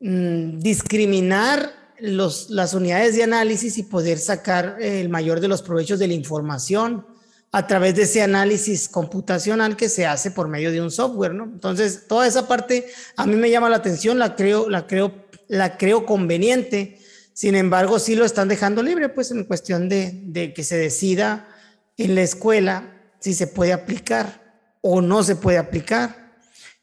[0.00, 5.98] mm, discriminar los, las unidades de análisis y poder sacar el mayor de los provechos
[5.98, 7.06] de la información
[7.54, 11.44] a través de ese análisis computacional que se hace por medio de un software, ¿no?
[11.44, 15.14] Entonces, toda esa parte a mí me llama la atención, la creo, la creo,
[15.46, 16.98] la creo conveniente.
[17.32, 21.46] Sin embargo, sí lo están dejando libre, pues en cuestión de, de que se decida
[21.96, 24.42] en la escuela si se puede aplicar
[24.80, 26.34] o no se puede aplicar,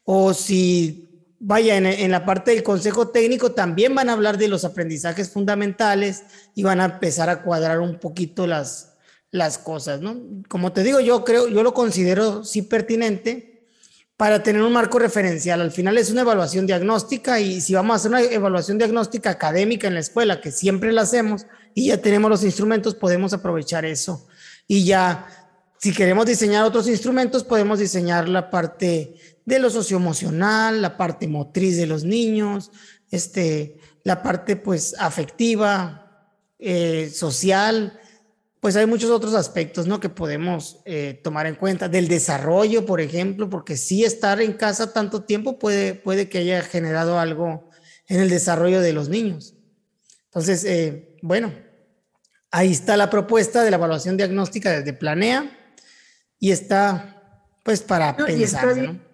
[0.04, 4.64] o si vaya, en, la parte del consejo técnico también van a hablar de los
[4.64, 6.22] aprendizajes fundamentales
[6.54, 8.91] y van a empezar a cuadrar un poquito las,
[9.32, 10.16] las cosas, ¿no?
[10.48, 13.64] Como te digo, yo creo, yo lo considero sí pertinente
[14.16, 15.60] para tener un marco referencial.
[15.62, 19.88] Al final es una evaluación diagnóstica y si vamos a hacer una evaluación diagnóstica académica
[19.88, 24.28] en la escuela, que siempre la hacemos y ya tenemos los instrumentos, podemos aprovechar eso.
[24.68, 25.26] Y ya,
[25.78, 29.16] si queremos diseñar otros instrumentos, podemos diseñar la parte
[29.46, 32.70] de lo socioemocional, la parte motriz de los niños,
[33.10, 37.98] este, la parte pues afectiva, eh, social,
[38.62, 39.98] pues hay muchos otros aspectos, ¿no?
[39.98, 41.88] Que podemos eh, tomar en cuenta.
[41.88, 46.62] Del desarrollo, por ejemplo, porque sí estar en casa tanto tiempo puede, puede que haya
[46.62, 47.68] generado algo
[48.06, 49.54] en el desarrollo de los niños.
[50.26, 51.52] Entonces, eh, bueno,
[52.52, 55.58] ahí está la propuesta de la evaluación diagnóstica desde Planea
[56.38, 57.20] y está,
[57.64, 59.11] pues, para pensar, ¿no?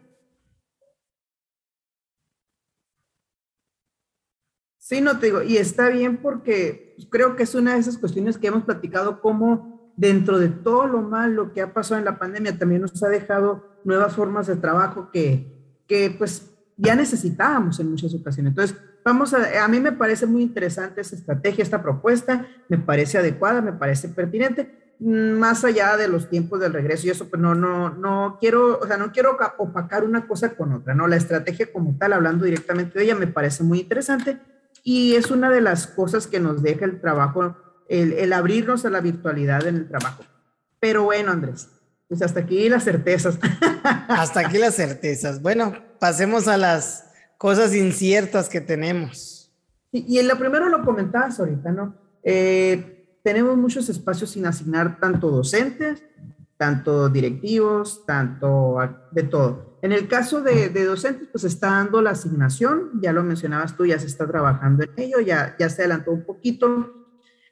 [4.88, 8.38] Sí, no te digo, y está bien porque creo que es una de esas cuestiones
[8.38, 12.56] que hemos platicado como dentro de todo lo malo que ha pasado en la pandemia
[12.56, 15.46] también nos ha dejado nuevas formas de trabajo que,
[15.86, 18.52] que pues ya necesitábamos en muchas ocasiones.
[18.52, 23.18] Entonces, vamos a, a mí me parece muy interesante esta estrategia, esta propuesta, me parece
[23.18, 24.94] adecuada, me parece pertinente.
[25.00, 28.86] más allá de los tiempos del regreso y eso, pues no, no, no quiero, o
[28.86, 31.06] sea, no quiero opacar una cosa con otra, ¿no?
[31.06, 34.38] La estrategia como tal, hablando directamente de ella, me parece muy interesante
[34.82, 37.56] y es una de las cosas que nos deja el trabajo,
[37.88, 40.24] el, el abrirnos a la virtualidad en el trabajo.
[40.80, 41.68] Pero bueno, Andrés,
[42.08, 43.38] pues hasta aquí las certezas.
[44.08, 45.42] Hasta aquí las certezas.
[45.42, 47.04] Bueno, pasemos a las
[47.36, 49.52] cosas inciertas que tenemos.
[49.92, 51.94] Y, y en lo primero lo comentabas ahorita, ¿no?
[52.22, 56.02] Eh, tenemos muchos espacios sin asignar tanto docentes,
[56.56, 58.78] tanto directivos, tanto
[59.10, 59.67] de todo.
[59.80, 63.98] En el caso de, docentes, pues está dando la asignación, ya lo mencionabas tú, ya
[63.98, 66.94] se está trabajando en ello, ya, ya se adelantó un poquito,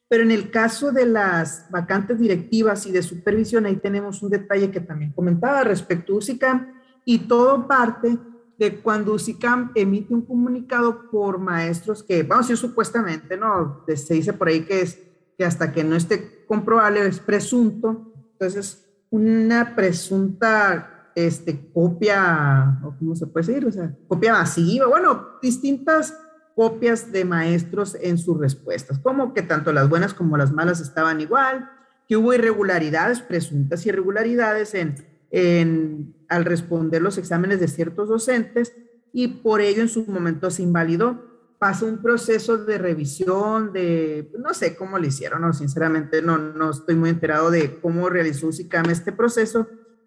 [0.08, 4.70] pero en el caso de las vacantes directivas y de supervisión, ahí tenemos un detalle
[4.70, 8.18] que también comentaba respecto a UCICAM y todo parte
[8.58, 13.84] de cuando UCICAM emite un comunicado por maestros que, vamos a decir supuestamente, ¿no?
[13.94, 14.98] Se dice por ahí que es
[15.36, 23.16] que hasta que no esté comprobable es presunto, entonces una presunta este, copia, o cómo
[23.16, 26.14] se puede decir, o sea, copia masiva, bueno, distintas
[26.54, 31.22] copias de maestros en sus respuestas, como que tanto las buenas como las malas estaban
[31.22, 31.70] igual,
[32.06, 38.74] que hubo irregularidades, presuntas irregularidades en, en, al responder los exámenes de ciertos docentes
[39.10, 41.24] y por ello en su momento se invalidó.
[41.58, 46.70] Pasa un proceso de revisión, de, no sé cómo lo hicieron, no, sinceramente no, no
[46.70, 49.66] estoy muy enterado de cómo realizó SICAM este proceso,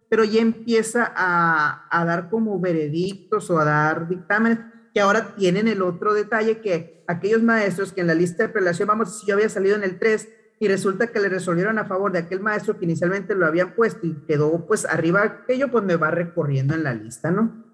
[0.09, 4.59] pero ya empieza a, a, dar como veredictos o a dar dictámenes,
[4.93, 8.87] que ahora tienen el otro detalle que aquellos maestros que en la lista de prelación,
[8.87, 10.27] vamos, si yo había salido en el 3
[10.59, 14.05] y resulta que le resolvieron a favor de aquel maestro que inicialmente lo habían puesto
[14.05, 17.65] y quedó pues arriba aquello, pues me va recorriendo en la lista, ¿no?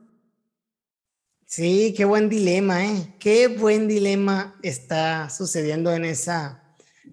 [1.47, 3.15] Sí, qué buen dilema, ¿eh?
[3.19, 6.63] Qué buen dilema está sucediendo en esa,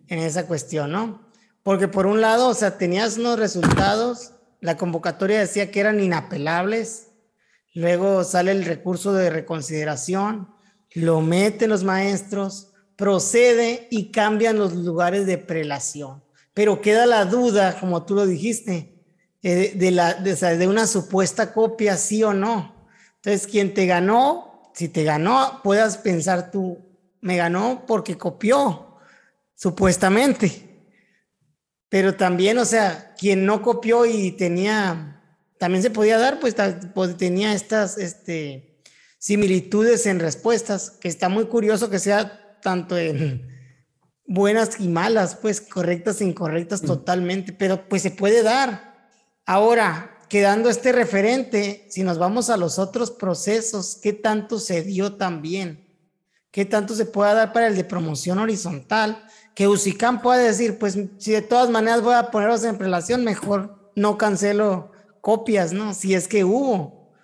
[0.09, 1.29] en esa cuestión, ¿no?
[1.63, 7.09] Porque por un lado, o sea, tenías unos resultados, la convocatoria decía que eran inapelables,
[7.75, 10.55] luego sale el recurso de reconsideración,
[10.93, 16.23] lo meten los maestros, procede y cambian los lugares de prelación.
[16.55, 19.03] Pero queda la duda, como tú lo dijiste,
[19.43, 22.87] eh, de, la, de, de una supuesta copia, sí o no.
[23.17, 26.79] Entonces, quien te ganó, si te ganó, puedas pensar tú,
[27.21, 28.97] me ganó porque copió,
[29.57, 30.72] supuestamente.
[31.93, 35.21] Pero también, o sea, quien no copió y tenía,
[35.59, 36.57] también se podía dar, pues,
[36.95, 38.81] pues tenía estas este,
[39.19, 43.47] similitudes en respuestas, que está muy curioso que sea tanto en
[44.27, 49.11] buenas y malas, pues correctas e incorrectas totalmente, pero pues se puede dar.
[49.45, 55.17] Ahora, quedando este referente, si nos vamos a los otros procesos, ¿qué tanto se dio
[55.17, 55.93] también?
[56.51, 59.27] ¿Qué tanto se puede dar para el de promoción horizontal?
[59.55, 63.93] Que UCICAM pueda decir, pues si de todas maneras voy a ponerlos en relación, mejor
[63.95, 65.95] no cancelo copias, ¿no?
[65.95, 67.15] Si es que hubo.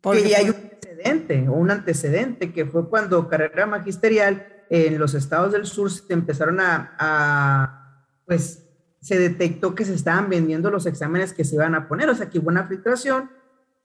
[0.00, 5.52] Porque hay un antecedente o un antecedente que fue cuando carrera magisterial en los estados
[5.52, 8.64] del sur se empezaron a, a pues
[9.00, 12.28] se detectó que se estaban vendiendo los exámenes que se iban a poner, o sea,
[12.28, 13.30] que hubo una filtración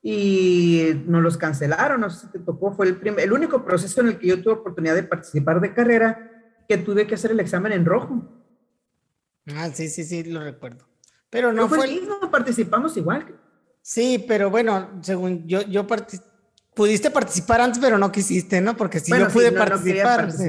[0.02, 4.08] y nos los cancelaron, no sé si te tocó, fue el, el único proceso en
[4.08, 6.31] el que yo tuve oportunidad de participar de carrera
[6.72, 8.24] que tuve que hacer el examen en rojo.
[9.58, 10.88] Ah, sí, sí, sí, lo recuerdo.
[11.30, 11.86] Pero no, fue...
[11.86, 13.38] el mismo, participamos igual.
[13.82, 15.86] Sí, pero bueno, según yo, yo
[16.74, 18.78] pudiste participar antes, pero no quisiste, ¿no?
[18.78, 20.32] Porque si yo pude participar.
[20.32, 20.46] Sí.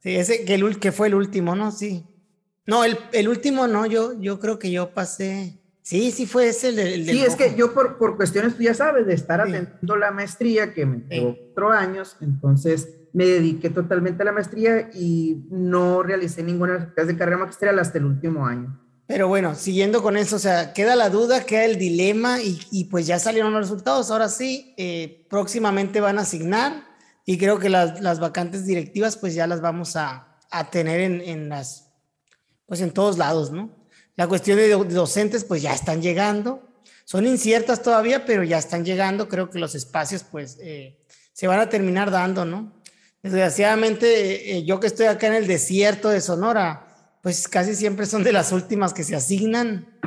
[0.00, 1.70] sí, ese que, el, que fue el último, ¿no?
[1.70, 2.06] Sí.
[2.64, 5.60] No, el, el, último no, yo, yo creo que yo pasé.
[5.84, 8.72] Sí, sí fue ese el, el Sí, es que yo por, por cuestiones, tú ya
[8.72, 14.22] sabes, de estar atendiendo la maestría, que me llevó cuatro años, entonces me dediqué totalmente
[14.22, 18.80] a la maestría y no realicé ninguna actividad de carrera magisterial hasta el último año.
[19.06, 22.84] Pero bueno, siguiendo con eso, o sea, queda la duda, queda el dilema y, y
[22.84, 24.10] pues ya salieron los resultados.
[24.10, 26.82] Ahora sí, eh, próximamente van a asignar
[27.26, 31.20] y creo que las, las vacantes directivas pues ya las vamos a, a tener en,
[31.20, 31.92] en las
[32.66, 33.83] pues en todos lados, ¿no?
[34.16, 36.62] La cuestión de docentes, pues ya están llegando.
[37.04, 39.28] Son inciertas todavía, pero ya están llegando.
[39.28, 42.80] Creo que los espacios, pues, eh, se van a terminar dando, ¿no?
[43.22, 48.22] Desgraciadamente, eh, yo que estoy acá en el desierto de Sonora, pues casi siempre son
[48.22, 49.98] de las últimas que se asignan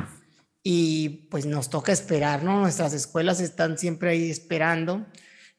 [0.62, 2.60] y pues nos toca esperar, ¿no?
[2.60, 5.06] Nuestras escuelas están siempre ahí esperando.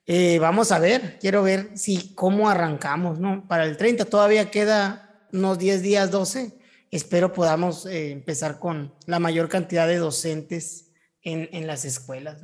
[0.06, 3.48] Eh, vamos a ver, quiero ver si cómo arrancamos, ¿no?
[3.48, 6.59] Para el 30 todavía queda unos 10 días, 12
[6.92, 12.44] espero podamos eh, empezar con la mayor cantidad de docentes en, en las escuelas.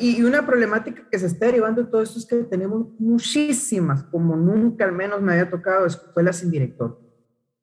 [0.00, 4.36] y, una problemática que se está derivando de todo esto es que tenemos muchísimas, como
[4.36, 7.00] nunca al menos me había tocado, escuelas sin director.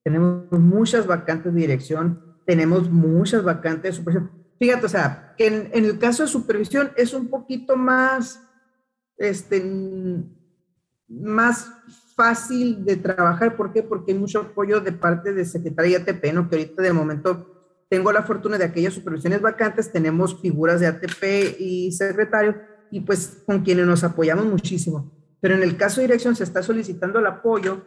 [0.04, 4.42] tenemos muchas vacantes de dirección, tenemos muchas vacantes de supervisión.
[4.60, 8.48] Fíjate, o sea, que en, el caso de supervisión es un poquito más,
[9.18, 9.64] este,
[11.08, 11.72] más
[12.16, 13.56] fácil de trabajar.
[13.56, 13.84] ¿Por qué?
[13.84, 16.50] Porque hay mucho apoyo de parte de Secretaría ATP, ¿no?
[16.50, 17.52] Que ahorita de momento
[17.90, 22.56] tengo la fortuna de aquellas supervisiones vacantes, tenemos figuras de ATP y secretario,
[22.90, 25.12] y pues con quienes nos apoyamos muchísimo.
[25.42, 27.82] Pero en el caso de dirección se está solicitando el apoyo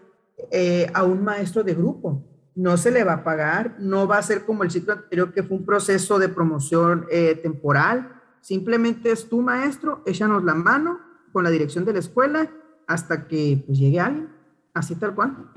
[0.50, 2.22] eh, a un maestro de grupo.
[2.54, 5.42] No se le va a pagar, no va a ser como el ciclo anterior que
[5.42, 8.20] fue un proceso de promoción eh, temporal.
[8.42, 11.00] Simplemente es tu maestro, échanos la mano
[11.32, 12.50] con la dirección de la escuela
[12.86, 14.28] hasta que pues, llegue alguien,
[14.72, 15.50] así tal cual.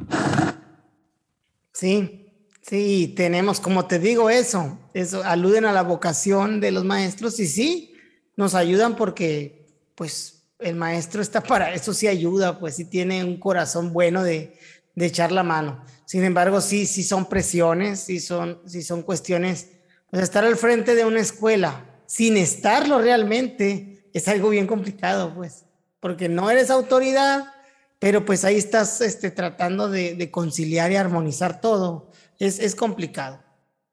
[1.73, 7.39] Sí, sí, tenemos, como te digo, eso, eso, aluden a la vocación de los maestros
[7.39, 7.93] y sí,
[8.35, 13.39] nos ayudan porque, pues, el maestro está para eso, sí ayuda, pues sí tiene un
[13.39, 14.57] corazón bueno de,
[14.95, 15.83] de echar la mano.
[16.05, 19.69] Sin embargo, sí, sí son presiones, sí son, sí son cuestiones,
[20.09, 25.65] pues estar al frente de una escuela sin estarlo realmente es algo bien complicado, pues
[26.07, 27.53] porque no eres autoridad,
[27.99, 32.11] pero pues ahí estás este, tratando de, conciliar y armonizar todo.
[32.39, 33.43] Es, es complicado.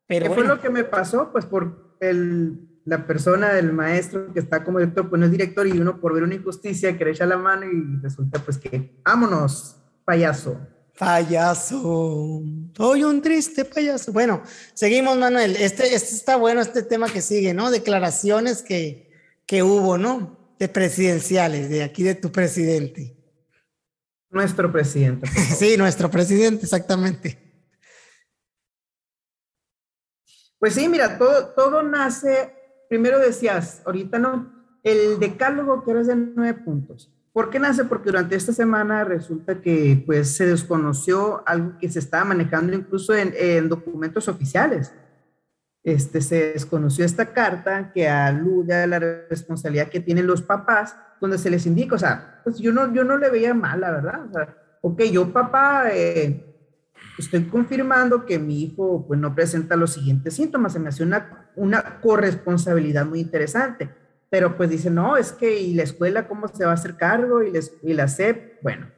[0.07, 1.33] Pero ¿Qué fue lo que me pasó?
[1.33, 5.66] Pues por el, la persona, el maestro que está como director, pues no es director
[5.66, 9.77] y uno por ver una injusticia quiere echar la mano y resulta pues que, vámonos,
[10.05, 10.57] payaso.
[10.96, 12.44] Payaso,
[12.77, 14.12] soy un triste payaso.
[14.12, 14.40] Bueno,
[14.72, 15.57] seguimos, Manuel.
[15.57, 17.72] Este, este está bueno, este tema que sigue, ¿no?
[17.72, 19.11] Declaraciones que,
[19.46, 20.43] que hubo, ¿no?
[20.59, 23.17] De presidenciales, de aquí de tu presidente.
[24.31, 25.27] Nuestro presidente.
[25.57, 27.38] sí, nuestro presidente, exactamente.
[30.59, 32.55] Pues sí, mira, todo, todo nace,
[32.88, 37.12] primero decías, ahorita no, el decálogo que era de nueve puntos.
[37.33, 37.85] ¿Por qué nace?
[37.85, 43.14] Porque durante esta semana resulta que pues se desconoció algo que se estaba manejando incluso
[43.14, 44.93] en, en documentos oficiales
[45.85, 51.37] este, se desconoció esta carta que alude a la responsabilidad que tienen los papás, donde
[51.37, 54.27] se les indica, o sea, pues yo no, yo no le veía mal, la verdad,
[54.29, 56.57] o sea, ok, yo papá, eh,
[57.18, 61.51] estoy confirmando que mi hijo pues no presenta los siguientes síntomas, se me hace una,
[61.55, 63.90] una corresponsabilidad muy interesante,
[64.31, 67.42] pero pues dice, no, es que, ¿y la escuela cómo se va a hacer cargo?
[67.42, 68.90] Y, les, y la SEP, bueno,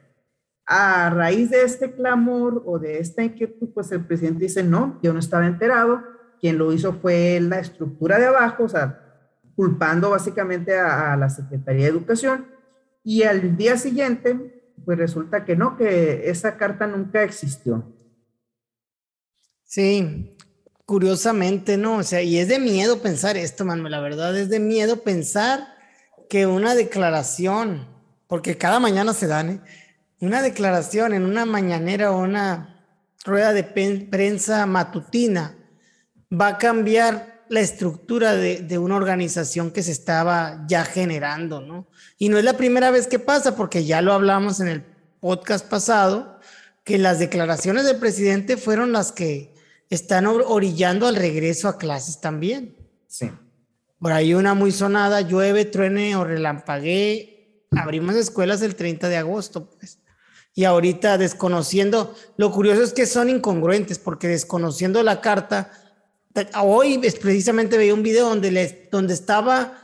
[0.65, 5.13] a raíz de este clamor o de esta inquietud, pues el presidente dice, no, yo
[5.13, 9.03] no estaba enterado, quien lo hizo fue la estructura de abajo, o sea,
[9.55, 12.47] culpando básicamente a, la Secretaría de Educación.
[13.03, 17.83] Y al día siguiente, pues resulta que no, que esa carta nunca existió.
[19.63, 20.35] Sí,
[20.85, 21.97] curiosamente, ¿no?
[21.97, 25.67] O sea, y es de miedo pensar esto, Manuel, la verdad es de miedo pensar
[26.29, 27.87] que una declaración,
[28.27, 29.61] porque cada mañana se dan, ¿eh?
[30.19, 32.85] Una declaración en una mañanera o una
[33.23, 35.56] rueda de prensa matutina
[36.31, 41.87] va a cambiar la estructura de, una organización que se estaba ya generando, ¿no?
[42.17, 44.83] Y no es la primera vez que pasa, porque ya lo hablamos en el
[45.19, 46.39] podcast pasado,
[46.83, 49.53] que las declaraciones del presidente fueron las que
[49.89, 52.75] están orillando al regreso a clases también.
[53.07, 53.31] Sí.
[53.99, 59.69] Por ahí una muy sonada, llueve, truene o relampaguee, abrimos escuelas el 30 de agosto,
[59.69, 59.99] pues.
[60.53, 65.71] Y ahorita desconociendo, lo curioso es que son incongruentes, porque desconociendo la carta,
[66.61, 69.81] Hoy precisamente veía un video donde, les, donde estaba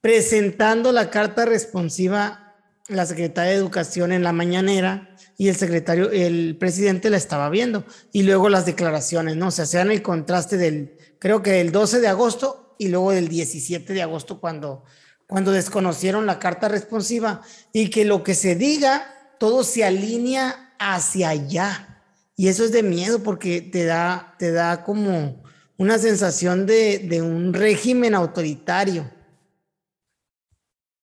[0.00, 2.50] presentando la carta responsiva
[2.90, 7.84] la secretaria de Educación en la mañanera y el secretario, el presidente la estaba viendo.
[8.12, 9.48] Y luego las declaraciones, ¿no?
[9.48, 13.28] O sea, sean el contraste del, creo que del 12 de agosto y luego del
[13.28, 14.84] 17 de agosto cuando,
[15.26, 21.30] cuando desconocieron la carta responsiva y que lo que se diga, todo se alinea hacia
[21.30, 22.02] allá.
[22.36, 25.39] Y eso es de miedo porque te da, te da como
[25.80, 29.10] una sensación de, un régimen autoritario.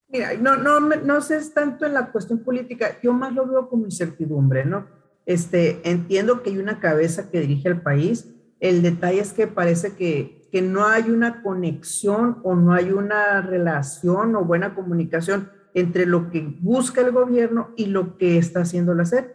[0.07, 3.85] Mira, no, no, no sé tanto en la cuestión política, yo más lo veo como
[3.85, 4.87] incertidumbre, ¿no?
[5.25, 8.27] Este, entiendo que hay una cabeza que dirige el país,
[8.59, 13.41] el detalle es que parece que, que no hay una conexión o no hay una
[13.41, 18.93] relación o buena comunicación entre lo que busca el gobierno y lo que está haciendo
[18.93, 19.25] la SED.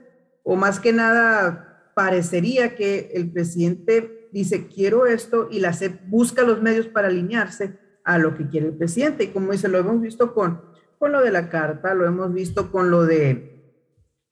[0.44, 6.42] O más que nada, parecería que el presidente dice, quiero esto, y la SEP busca
[6.42, 9.24] los medios para alinearse a lo que quiere el presidente.
[9.24, 10.62] Y como dice, lo hemos visto con,
[10.98, 13.50] con lo de la carta, lo hemos visto con lo de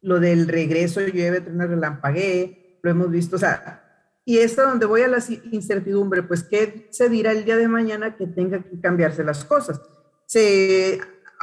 [0.03, 3.85] lo del regreso, llueve, una relampaguee, lo hemos visto, o sea,
[4.25, 8.17] y esto donde voy a la incertidumbre, pues, ¿qué se dirá el día de mañana
[8.17, 9.81] que tenga que cambiarse las cosas?
[10.27, 11.01] Se,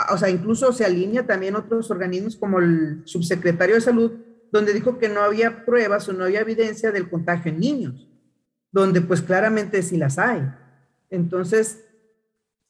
[0.10, 4.12] o sea, incluso se alinea también otros organismos como el subsecretario de salud
[4.52, 8.08] donde dijo que no había pruebas o no había evidencia del contagio en niños,
[8.72, 10.48] donde pues claramente sí las hay.
[11.10, 11.84] Entonces,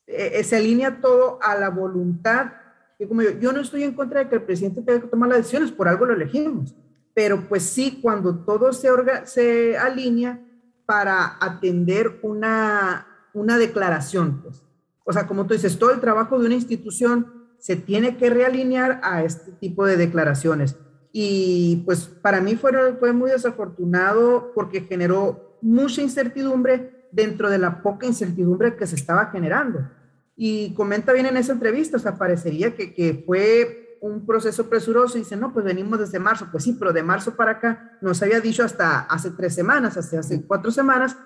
[0.05, 2.53] e, e, se alinea todo a la voluntad,
[2.97, 5.29] que como yo, yo no estoy en contra de que el presidente tenga que tomar
[5.29, 6.75] las decisiones, por algo lo elegimos,
[7.13, 8.89] pero pues sí, cuando todo se,
[9.25, 10.39] se alinea
[10.85, 14.63] para atender una, una declaración, pues.
[15.03, 18.99] O sea, como tú dices, todo el trabajo de una institución se tiene que realinear
[19.03, 20.75] a este tipo de declaraciones.
[21.11, 27.81] Y pues para mí fue, fue muy desafortunado porque generó mucha incertidumbre dentro de la
[27.81, 29.89] poca incertidumbre que se estaba generando.
[30.35, 35.17] Y comenta bien en esa entrevista, o sea, parecería que, que fue un proceso presuroso
[35.17, 38.21] y dice, no, pues venimos desde marzo, pues sí, pero de marzo para acá nos
[38.21, 41.17] había dicho hasta hace tres semanas, hace, hace cuatro semanas,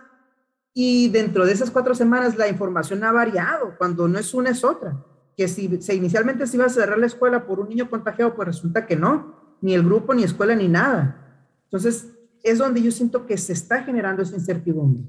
[0.74, 4.64] y dentro de esas cuatro semanas la información ha variado, cuando no es una es
[4.64, 5.04] otra,
[5.36, 8.48] que si se inicialmente se iba a cerrar la escuela por un niño contagiado, pues
[8.48, 11.18] resulta que no, ni el grupo, ni escuela, ni nada.
[11.66, 12.08] Entonces,
[12.44, 15.04] es donde yo siento que se está generando esa incertidumbre.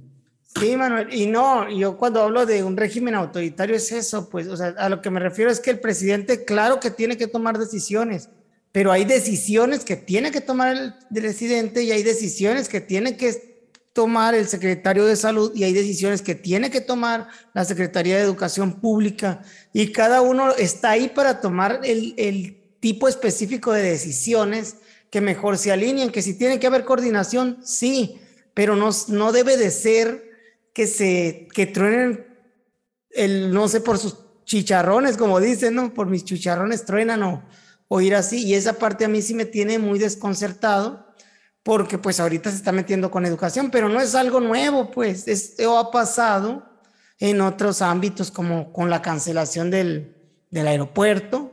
[0.59, 4.57] Sí, Manuel, y no, yo cuando hablo de un régimen autoritario es eso, pues, o
[4.57, 7.59] sea, a lo que me refiero es que el presidente, claro que tiene que tomar
[7.59, 8.28] decisiones,
[8.70, 13.53] pero hay decisiones que tiene que tomar el presidente y hay decisiones que tiene que
[13.93, 18.22] tomar el secretario de salud y hay decisiones que tiene que tomar la Secretaría de
[18.22, 24.76] Educación Pública y cada uno está ahí para tomar el, el tipo específico de decisiones
[25.13, 28.19] que mejor se alineen, que si tiene que haber coordinación, sí,
[28.55, 30.25] pero no, no debe de ser
[30.73, 32.27] que se, que truenen
[33.11, 35.93] el, no sé, por sus chicharrones, como dicen, ¿no?
[35.93, 37.45] Por mis chicharrones truenan o,
[37.89, 38.43] o ir así.
[38.43, 41.07] Y esa parte a mí sí me tiene muy desconcertado
[41.63, 45.77] porque pues ahorita se está metiendo con educación, pero no es algo nuevo, pues esto
[45.79, 46.65] ha pasado
[47.19, 50.17] en otros ámbitos como con la cancelación del,
[50.51, 51.52] del aeropuerto,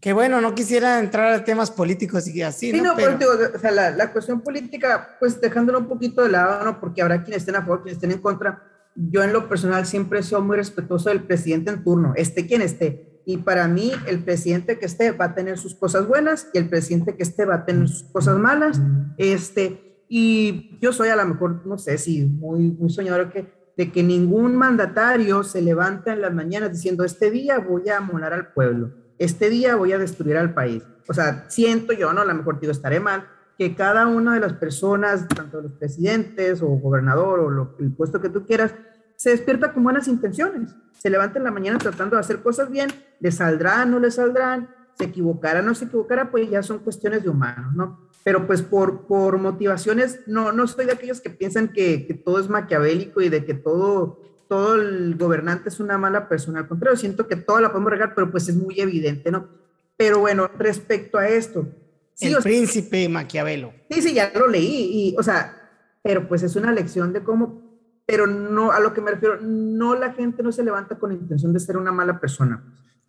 [0.00, 2.70] que bueno, no quisiera entrar a temas políticos y así.
[2.70, 6.30] Sí, no, pero, digo, o sea, la, la, cuestión política, pues dejándolo un poquito de
[6.30, 6.80] lado, ¿no?
[6.80, 8.62] Porque habrá quienes estén a favor, quienes estén en contra.
[8.94, 12.62] Yo en lo personal siempre he sido muy respetuoso del presidente en turno, esté quien
[12.62, 13.22] esté.
[13.24, 16.68] Y para mí, el presidente que esté va a tener sus cosas buenas y el
[16.68, 18.80] presidente que esté va a tener sus cosas malas.
[19.18, 23.92] Este, y yo soy a lo mejor, no sé si muy, muy soñador que, de
[23.92, 28.52] que ningún mandatario se levanta en las mañanas diciendo, este día voy a molar al
[28.52, 30.82] pueblo este día voy a destruir al país.
[31.08, 34.40] O sea, siento yo, no, a lo mejor digo, estaré mal, que cada una de
[34.40, 38.74] las personas, tanto los presidentes o gobernador o lo, el puesto que tú quieras,
[39.16, 40.74] se despierta con buenas intenciones.
[40.92, 44.68] Se levanta en la mañana tratando de hacer cosas bien, le saldrán, no le saldrán,
[44.94, 48.08] se equivocará, no se equivocará, pues ya son cuestiones de humanos, ¿no?
[48.22, 52.38] Pero pues por, por motivaciones, no, no soy de aquellos que piensan que, que todo
[52.38, 56.60] es maquiavélico y de que todo todo el gobernante es una mala persona.
[56.60, 59.48] Al contrario, siento que toda la podemos regar, pero pues es muy evidente, ¿no?
[59.96, 61.68] Pero bueno, respecto a esto.
[62.14, 63.72] Sí, el príncipe Maquiavelo.
[63.90, 64.90] Sí, sí, ya lo leí.
[64.92, 65.54] Y, o sea,
[66.02, 67.62] pero pues es una lección de cómo,
[68.06, 71.16] pero no, a lo que me refiero, no la gente no se levanta con la
[71.16, 72.64] intención de ser una mala persona.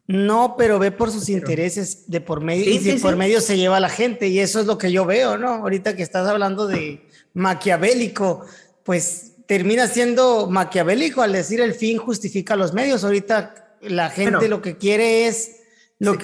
[0.08, 3.78] No, pero ve por sus intereses de por medio y de por medio se lleva
[3.78, 5.50] a la gente y eso es lo que yo veo, ¿no?
[5.50, 8.44] Ahorita que estás hablando de maquiavélico,
[8.84, 13.04] pues termina siendo maquiavélico al decir el fin justifica los medios.
[13.04, 15.62] Ahorita la gente lo que quiere es
[15.98, 16.18] lo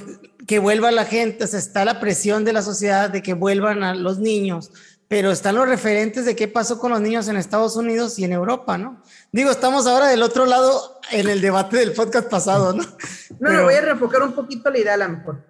[0.45, 3.81] que, vuelva la gente, o sea, está la presión de la sociedad de que vuelvan
[3.81, 4.71] a los niños,
[5.07, 8.31] pero están los referentes de qué pasó con los niños en Estados Unidos y en
[8.31, 9.01] Europa, ¿no?
[9.31, 12.83] Digo, estamos ahora del otro lado en el debate del podcast pasado, ¿no?
[13.39, 15.43] No, no, voy a refocar un poquito la idea a lo mejor.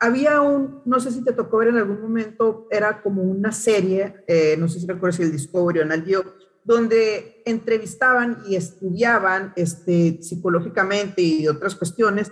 [0.00, 4.24] Había un, no sé si te tocó ver en algún momento, era como una serie,
[4.26, 6.04] eh, no sé si recuerdas si el Discovery o en el
[6.70, 12.30] donde entrevistaban y estudiaban este, psicológicamente y otras cuestiones,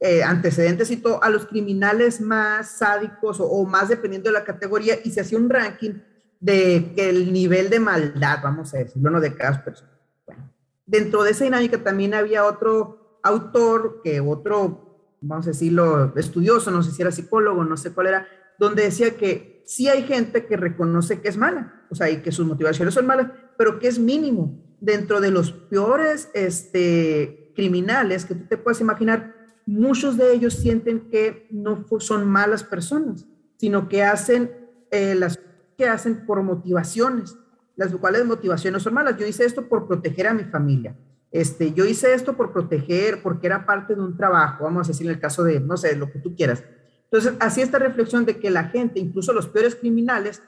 [0.00, 4.94] eh, antecedentes y todo, a los criminales más sádicos o, más dependiendo de la categoría
[5.04, 6.00] y se hacía un ranking
[6.40, 9.90] de que el nivel de maldad, vamos a decirlo, no de cada persona.
[10.24, 10.50] Bueno,
[10.86, 16.82] dentro de esa dinámica también había otro autor, que otro, vamos a decirlo, estudioso, no
[16.82, 18.26] sé si era psicólogo, no sé cuál era,
[18.58, 22.32] donde decía que sí hay gente que reconoce que es mala, o sea, y que
[22.32, 24.60] sus motivaciones son malas, pero que es mínimo.
[24.80, 29.34] Dentro de los peores este, criminales que tú te puedes imaginar,
[29.66, 33.26] muchos de ellos sienten que no son malas personas,
[33.56, 34.50] sino que hacen
[34.90, 35.38] eh, las
[35.76, 37.36] que hacen por motivaciones,
[37.76, 39.16] las cuales motivaciones son malas.
[39.16, 40.96] Yo hice esto por proteger a mi familia.
[41.30, 45.06] Este, yo hice esto por proteger, porque era parte de un trabajo, vamos a decir
[45.06, 46.62] en el caso de, no sé, lo que tú quieras.
[47.10, 50.42] Entonces, así esta reflexión de que la gente, incluso los peores criminales,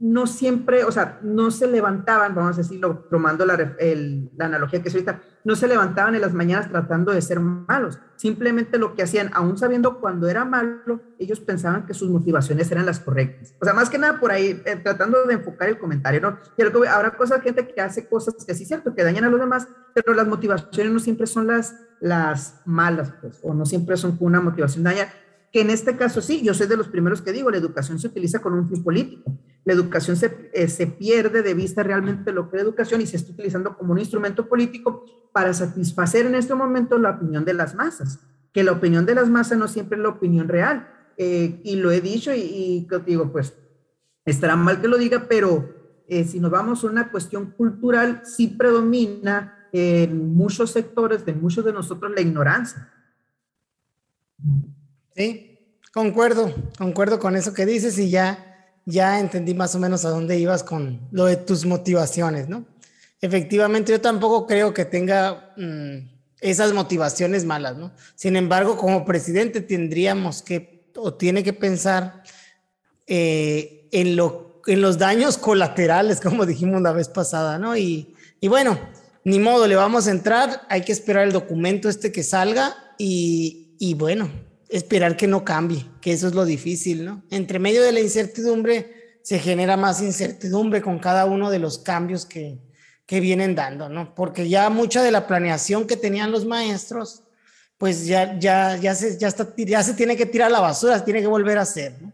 [0.00, 4.88] no siempre, o sea, no se levantaban, vamos a decirlo, tomando la, la, analogía que
[4.88, 7.98] es ahorita, no se levantaban en las mañanas tratando de ser malos.
[8.14, 12.86] Simplemente lo que hacían, aún sabiendo cuando era malo, ellos pensaban que sus motivaciones eran
[12.86, 13.56] las correctas.
[13.60, 16.38] O sea, más que nada por ahí, eh, tratando de enfocar el comentario, ¿no?
[16.56, 19.40] Y habrá cosas, gente que hace cosas que sí es cierto, que dañan a los
[19.40, 24.16] demás, pero las motivaciones no siempre son las, las malas, pues, o no siempre son
[24.20, 25.08] una motivación daña
[25.52, 28.08] que en este caso sí, yo soy de los primeros que digo, la educación se
[28.08, 29.38] utiliza con un fin político.
[29.68, 33.18] La educación se, eh, se pierde de vista realmente lo que es educación y se
[33.18, 37.74] está utilizando como un instrumento político para satisfacer en este momento la opinión de las
[37.74, 38.18] masas,
[38.54, 40.88] que la opinión de las masas no siempre es la opinión real.
[41.18, 43.58] Eh, y lo he dicho y, y, digo, pues
[44.24, 45.68] estará mal que lo diga, pero
[46.08, 51.62] eh, si nos vamos a una cuestión cultural, sí predomina en muchos sectores de muchos
[51.62, 52.90] de nosotros la ignorancia.
[55.14, 58.47] Sí, concuerdo, concuerdo con eso que dices y ya,
[58.88, 62.64] ya entendí más o menos a dónde ibas con lo de tus motivaciones, ¿no?
[63.20, 66.08] Efectivamente, yo tampoco creo que tenga mm,
[66.40, 67.92] esas motivaciones malas, ¿no?
[68.14, 72.22] Sin embargo, como presidente tendríamos que, o tiene que pensar
[73.06, 77.76] eh, en, lo, en los daños colaterales, como dijimos la vez pasada, ¿no?
[77.76, 78.78] Y, y bueno,
[79.22, 83.74] ni modo, le vamos a entrar, hay que esperar el documento este que salga y,
[83.78, 84.30] y bueno,
[84.68, 87.22] esperar que no cambie, que eso es lo difícil, ¿no?
[87.30, 92.26] Entre medio de la incertidumbre se genera más incertidumbre con cada uno de los cambios
[92.26, 92.58] que,
[93.06, 94.14] que vienen dando, ¿no?
[94.14, 97.24] Porque ya mucha de la planeación que tenían los maestros,
[97.78, 100.98] pues ya, ya, ya, se, ya, está, ya se tiene que tirar a la basura,
[100.98, 102.12] se tiene que volver a hacer, ¿no?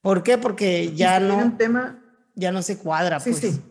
[0.00, 0.38] ¿Por qué?
[0.38, 2.02] Porque ya no, un tema,
[2.34, 3.20] ya no se cuadra.
[3.20, 3.42] Sí, pues.
[3.42, 3.62] sí.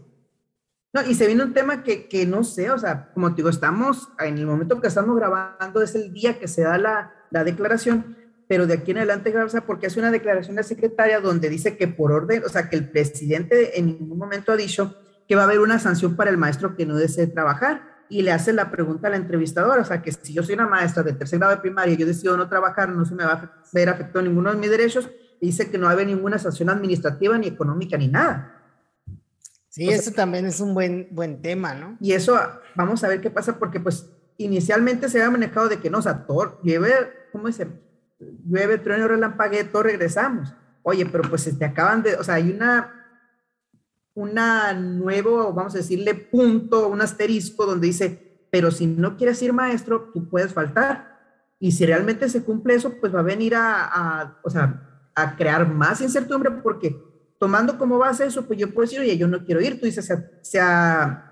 [0.93, 3.49] No, y se viene un tema que, que, no sé, o sea, como te digo,
[3.49, 7.43] estamos, en el momento que estamos grabando, es el día que se da la, la
[7.43, 8.17] declaración,
[8.47, 11.88] pero de aquí en adelante, Garza, porque hace una declaración de secretaria donde dice que
[11.88, 14.95] por orden, o sea, que el presidente en ningún momento ha dicho
[15.27, 17.88] que va a haber una sanción para el maestro que no desee trabajar.
[18.11, 20.65] Y le hace la pregunta a la entrevistadora, o sea, que si yo soy una
[20.65, 23.34] maestra de tercer grado de primaria y yo decido no trabajar, no se me va
[23.34, 25.07] a ver afectado ninguno de mis derechos,
[25.39, 28.55] dice que no va a haber ninguna sanción administrativa, ni económica, ni nada.
[29.67, 31.97] Sí, eso también es un buen, buen tema, ¿no?
[32.01, 32.36] Y eso,
[32.75, 34.09] vamos a ver qué pasa, porque pues
[34.39, 36.91] inicialmente se había manejado de que no, o sea, todo, lleve,
[37.31, 37.67] ¿cómo dice?
[38.19, 40.53] llueve, trueno, relampagueto, regresamos.
[40.83, 42.93] Oye, pero pues se te acaban de, o sea, hay una,
[44.13, 49.53] una nuevo, vamos a decirle, punto, un asterisco donde dice, pero si no quieres ir
[49.53, 51.19] maestro, tú puedes faltar.
[51.59, 55.35] Y si realmente se cumple eso, pues va a venir a, a o sea, a
[55.35, 56.95] crear más incertidumbre porque
[57.37, 59.79] tomando como base eso, pues yo puedo decir, oye, yo no quiero ir.
[59.79, 60.59] Tú dices, se, se,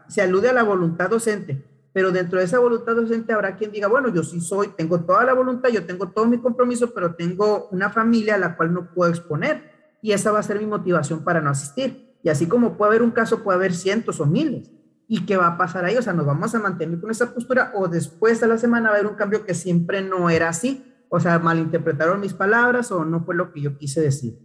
[0.08, 1.67] se alude a la voluntad docente
[1.98, 5.26] pero dentro de esa voluntad docente habrá quien diga, bueno, yo sí soy, tengo toda
[5.26, 8.94] la voluntad, yo tengo todo mi compromiso, pero tengo una familia a la cual no
[8.94, 12.20] puedo exponer y esa va a ser mi motivación para no asistir.
[12.22, 14.70] Y así como puede haber un caso, puede haber cientos o miles.
[15.08, 15.98] ¿Y qué va a pasar ahí?
[15.98, 18.96] O sea, nos vamos a mantener con esa postura o después de la semana va
[18.98, 20.86] a haber un cambio que siempre no era así.
[21.10, 24.38] O sea, malinterpretaron mis palabras o no fue lo que yo quise decir.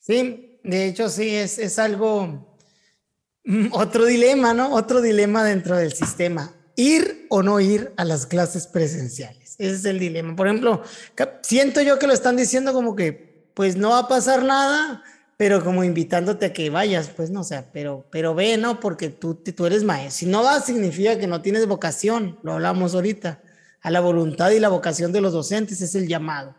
[0.00, 2.45] Sí, de hecho sí, es, es algo
[3.72, 4.72] otro dilema, ¿no?
[4.72, 6.52] Otro dilema dentro del sistema.
[6.74, 9.54] Ir o no ir a las clases presenciales.
[9.58, 10.36] Ese es el dilema.
[10.36, 10.82] Por ejemplo,
[11.42, 15.02] siento yo que lo están diciendo como que, pues no va a pasar nada,
[15.36, 18.80] pero como invitándote a que vayas, pues no, o sea, pero, pero ve, ¿no?
[18.80, 20.18] Porque tú, tú eres maestro.
[20.18, 23.42] Si no vas, significa que no tienes vocación, lo hablamos ahorita.
[23.80, 26.56] A la voluntad y la vocación de los docentes es el llamado.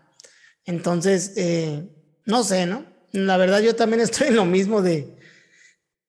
[0.65, 1.83] Entonces, eh,
[2.25, 2.85] no sé, ¿no?
[3.11, 5.16] La verdad yo también estoy en lo mismo de,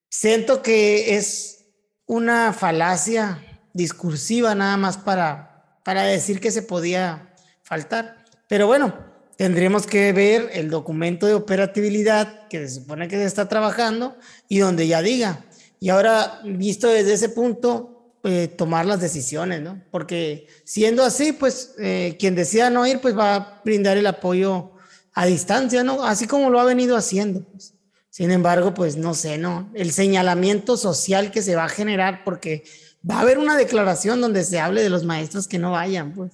[0.09, 1.67] Siento que es
[2.07, 3.45] una falacia
[3.75, 8.25] discursiva nada más para, para decir que se podía faltar.
[8.49, 8.95] Pero bueno,
[9.37, 14.17] tendríamos que ver el documento de operatividad que se supone que se está trabajando
[14.49, 15.45] y donde ya diga.
[15.79, 19.81] Y ahora, visto desde ese punto, eh, tomar las decisiones, ¿no?
[19.93, 24.73] Porque siendo así, pues eh, quien decida no ir, pues va a brindar el apoyo
[25.13, 26.03] a distancia, ¿no?
[26.05, 27.45] Así como lo ha venido haciendo.
[27.45, 27.75] Pues.
[28.11, 29.71] Sin embargo, pues no sé, ¿no?
[29.75, 32.65] El señalamiento social que se va a generar porque
[33.09, 36.33] va a haber una declaración donde se hable de los maestros que no vayan, pues.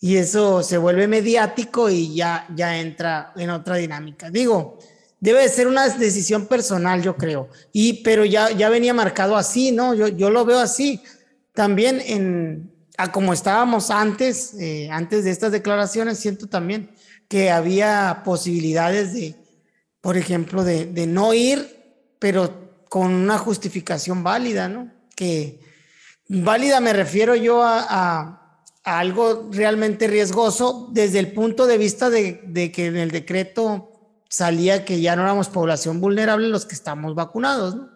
[0.00, 4.30] Y eso se vuelve mediático y ya, ya entra en otra dinámica.
[4.30, 4.78] Digo,
[5.18, 7.48] debe de ser una decisión personal, yo creo.
[7.72, 9.94] Y, pero ya, ya venía marcado así, ¿no?
[9.94, 11.02] Yo, yo lo veo así.
[11.52, 16.90] También en, a como estábamos antes, eh, antes de estas declaraciones, siento también
[17.26, 19.34] que había posibilidades de,
[20.00, 24.90] por ejemplo, de, no ir, pero con una justificación válida, ¿no?
[25.14, 25.60] Que
[26.28, 28.34] válida me refiero yo a,
[28.84, 33.92] algo realmente riesgoso desde el punto de vista de, que en el decreto
[34.30, 37.90] salía que ya no éramos población vulnerable los que estamos vacunados, ¿no?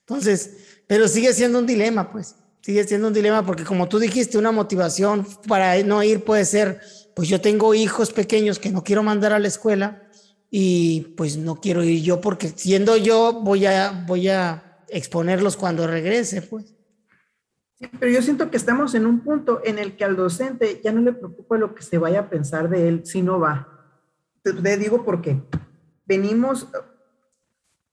[0.00, 0.50] Entonces,
[0.86, 4.52] pero sigue siendo un dilema, pues, sigue siendo un dilema porque como tú dijiste, una
[4.52, 6.80] motivación para no ir puede ser,
[7.14, 10.05] pues yo tengo hijos pequeños que no quiero mandar a la escuela
[10.50, 15.86] y pues no quiero ir yo porque siendo yo voy a, voy a exponerlos cuando
[15.86, 16.76] regrese, pues.
[18.00, 21.02] Pero yo siento que estamos en un punto en el que al docente ya no
[21.02, 23.68] le preocupa lo que se vaya a pensar de él si no va.
[24.42, 25.42] Te, digo por qué.
[26.06, 26.68] Venimos,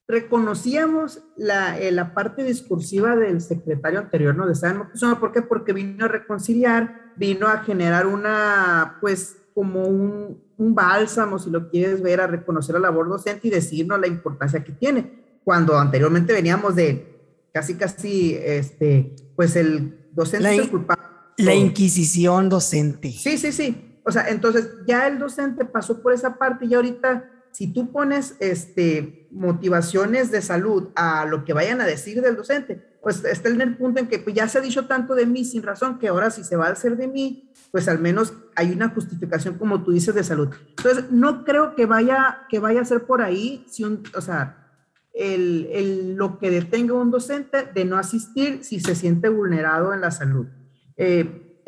[0.08, 4.48] reconocíamos la, eh, la, parte discursiva del secretario anterior, ¿no?
[4.48, 4.90] De San
[5.20, 5.42] ¿Por qué?
[5.42, 11.70] Porque vino a reconciliar, vino a generar una, pues, como un, un bálsamo, si lo
[11.70, 15.24] quieres ver, a reconocer la labor docente y decirnos la importancia que tiene.
[15.44, 17.14] Cuando anteriormente veníamos de
[17.54, 21.04] casi, casi, este, pues el docente la, culpable.
[21.38, 23.12] La inquisición docente.
[23.12, 24.00] Sí, sí, sí.
[24.04, 28.36] O sea, entonces ya el docente pasó por esa parte y ahorita, si tú pones
[28.40, 33.60] este, motivaciones de salud a lo que vayan a decir del docente, pues está en
[33.60, 36.08] el punto en que pues, ya se ha dicho tanto de mí sin razón que
[36.08, 39.84] ahora si se va a hacer de mí, pues al menos hay una justificación, como
[39.84, 40.50] tú dices, de salud.
[40.78, 44.70] Entonces, no creo que vaya, que vaya a ser por ahí, si un, o sea,
[45.14, 50.12] el, lo que detenga un docente de no asistir si se siente vulnerado en la
[50.12, 50.48] salud.
[50.96, 51.60] Eh,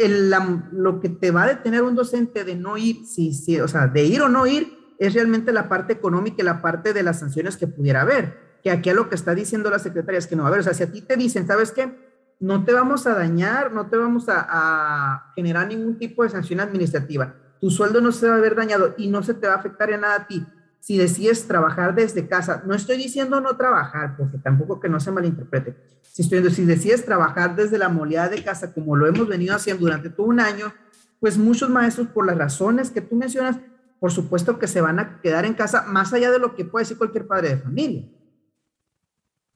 [0.72, 3.88] lo que te va a detener un docente de no ir, si, si, o sea,
[3.88, 7.20] de ir o no ir, es realmente la parte económica y la parte de las
[7.20, 8.45] sanciones que pudiera haber.
[8.66, 10.64] Que aquí a lo que está diciendo la secretaria es que no, a ver, o
[10.64, 11.96] sea, si a ti te dicen, ¿sabes qué?
[12.42, 16.60] No te vamos a dañar, no te vamos a, a generar ningún tipo de sanción
[16.60, 17.34] administrativa.
[17.62, 19.90] Tu sueldo no se va a ver dañado y no se te va a afectar
[19.92, 20.46] en nada a ti
[20.86, 25.10] si decides trabajar desde casa, no estoy diciendo no trabajar, porque tampoco que no se
[25.10, 29.56] malinterprete, si, estoy, si decides trabajar desde la modalidad de casa, como lo hemos venido
[29.56, 30.72] haciendo durante todo un año,
[31.20, 33.58] pues muchos maestros, por las razones que tú mencionas,
[34.00, 36.84] por supuesto que se van a quedar en casa, más allá de lo que puede
[36.84, 38.08] decir cualquier padre de familia.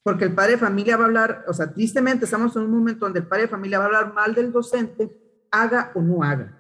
[0.04, 3.06] Porque el padre de familia va a hablar, o sea, tristemente estamos en un momento
[3.06, 5.10] donde el padre de familia va a hablar mal del docente,
[5.52, 6.58] haga o no haga,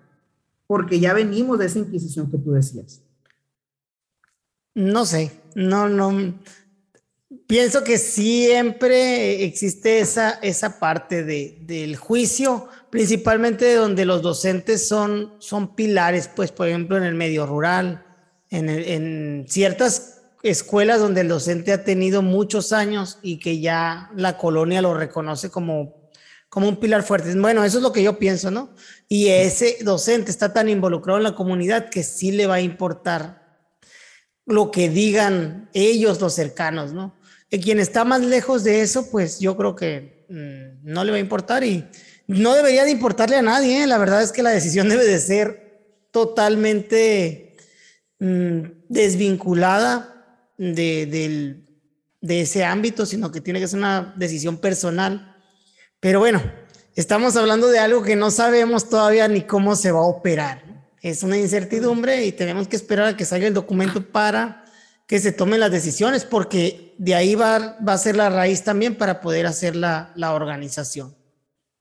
[0.67, 3.01] porque ya venimos de esa inquisición que tú decías.
[4.75, 6.35] No sé, no, no.
[7.47, 15.33] Pienso que siempre existe esa, esa parte de, del juicio, principalmente donde los docentes son,
[15.39, 18.05] son pilares, pues, por ejemplo, en el medio rural,
[18.49, 24.37] en, en ciertas escuelas donde el docente ha tenido muchos años y que ya la
[24.37, 26.09] colonia lo reconoce como,
[26.49, 27.33] como un pilar fuerte.
[27.35, 28.73] Bueno, eso es lo que yo pienso, ¿no?
[29.07, 33.39] Y ese docente está tan involucrado en la comunidad que sí le va a importar
[34.45, 37.19] lo que digan ellos, los cercanos, ¿no?
[37.51, 41.17] Y quien está más lejos de eso, pues yo creo que mm, no le va
[41.17, 41.87] a importar y
[42.27, 43.83] no debería de importarle a nadie.
[43.83, 43.87] ¿eh?
[43.87, 47.55] La verdad es que la decisión debe de ser totalmente
[48.19, 50.18] mm, desvinculada
[50.59, 51.63] de,
[52.21, 55.35] de ese ámbito, sino que tiene que ser una decisión personal.
[55.99, 56.43] Pero bueno,
[56.95, 60.69] estamos hablando de algo que no sabemos todavía ni cómo se va a operar
[61.01, 64.65] es una incertidumbre y tenemos que esperar a que salga el documento para
[65.07, 68.95] que se tomen las decisiones, porque de ahí va, va a ser la raíz también
[68.95, 71.15] para poder hacer la, la organización.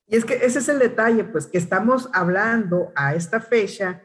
[0.06, 4.00] Y es que ese es el detalle, pues que estamos hablando a esta fecha,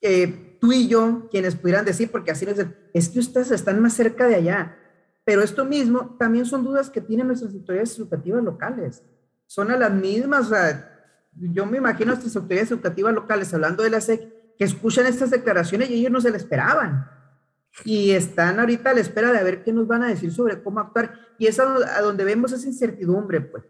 [0.00, 3.92] eh, tú y yo, quienes pudieran decir, porque así les es que ustedes están más
[3.92, 4.78] cerca de allá,
[5.22, 9.02] pero esto mismo también son dudas que tienen nuestras autoridades educativas locales.
[9.46, 10.50] Son a las mismas,
[11.34, 15.28] yo me imagino a estas autoridades educativas locales hablando de la SEC que escuchan estas
[15.28, 17.10] declaraciones y ellos no se la esperaban.
[17.84, 20.80] Y están ahorita a la espera de ver qué nos van a decir sobre cómo
[20.80, 21.12] actuar.
[21.36, 23.64] Y es a donde vemos esa incertidumbre, pues.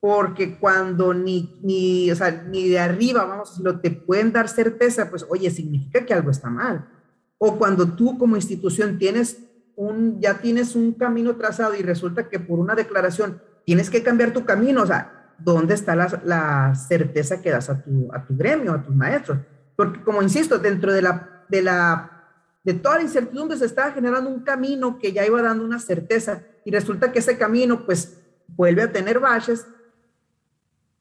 [0.00, 5.10] Porque cuando ni, ni, o sea, ni de arriba, vamos, lo te pueden dar certeza,
[5.10, 6.88] pues, oye, significa que algo está mal.
[7.38, 9.38] O cuando tú como institución tienes
[9.74, 14.32] un, ya tienes un camino trazado y resulta que por una declaración tienes que cambiar
[14.32, 18.72] tu camino, o sea, ¿dónde está la, certeza que das a tu, a tu gremio,
[18.72, 19.38] a tus maestros?
[19.76, 22.16] Porque, como insisto, dentro de la, de la
[22.66, 26.42] de toda la incertidumbre se estaba generando un camino que ya iba dando una certeza
[26.64, 28.18] y resulta que ese camino pues
[28.48, 29.68] vuelve a tener baches.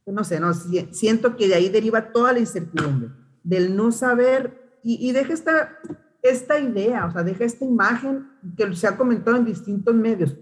[0.05, 3.09] No sé, no, siento que de ahí deriva toda la incertidumbre,
[3.43, 5.79] del no saber y, deja esta,
[6.21, 10.35] esta idea, o sea, deja esta imagen que se ha comentado en distintos medios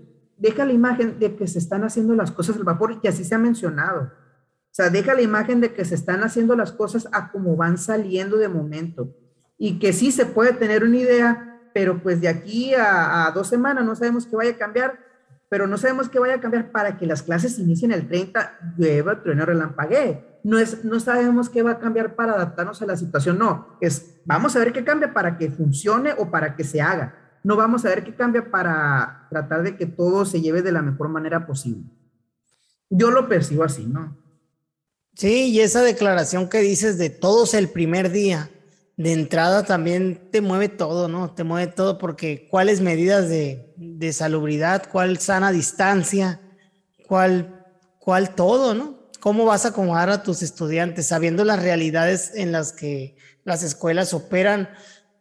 [0.44, 3.24] deja la imagen de que se están haciendo las cosas al vapor y que así
[3.24, 4.12] se ha mencionado.
[4.12, 7.78] O sea, deja la imagen de que se están haciendo las cosas a como van
[7.78, 9.16] saliendo de momento
[9.58, 13.86] y que sí se puede tener una idea, pero pues de aquí a, dos semanas
[13.86, 15.00] no sabemos qué vaya a cambiar,
[15.54, 19.22] pero no sabemos qué vaya a cambiar para que las clases inicien el 30, llueva,
[19.22, 20.40] trueno, relampaguee.
[20.44, 24.16] No, es, no sabemos qué va a cambiar para adaptarnos a la situación, no, es
[24.26, 27.86] vamos a ver qué cambia para que funcione o para que se haga no vamos
[27.86, 31.46] a ver qué cambia para tratar de que todo se lleve de la mejor manera
[31.46, 31.84] posible.
[32.90, 34.18] Yo lo percibo así, ¿no?
[35.14, 38.50] Sí, y esa declaración que dices de todos el primer día,
[38.98, 41.34] de entrada también te mueve todo, ¿no?
[41.34, 46.40] Te mueve todo porque cuáles medidas de, de salubridad, cuál sana distancia,
[47.08, 47.66] cuál,
[48.00, 49.00] cuál todo, ¿no?
[49.20, 54.14] ¿Cómo vas a acomodar a tus estudiantes sabiendo las realidades en las que las escuelas
[54.14, 54.70] operan?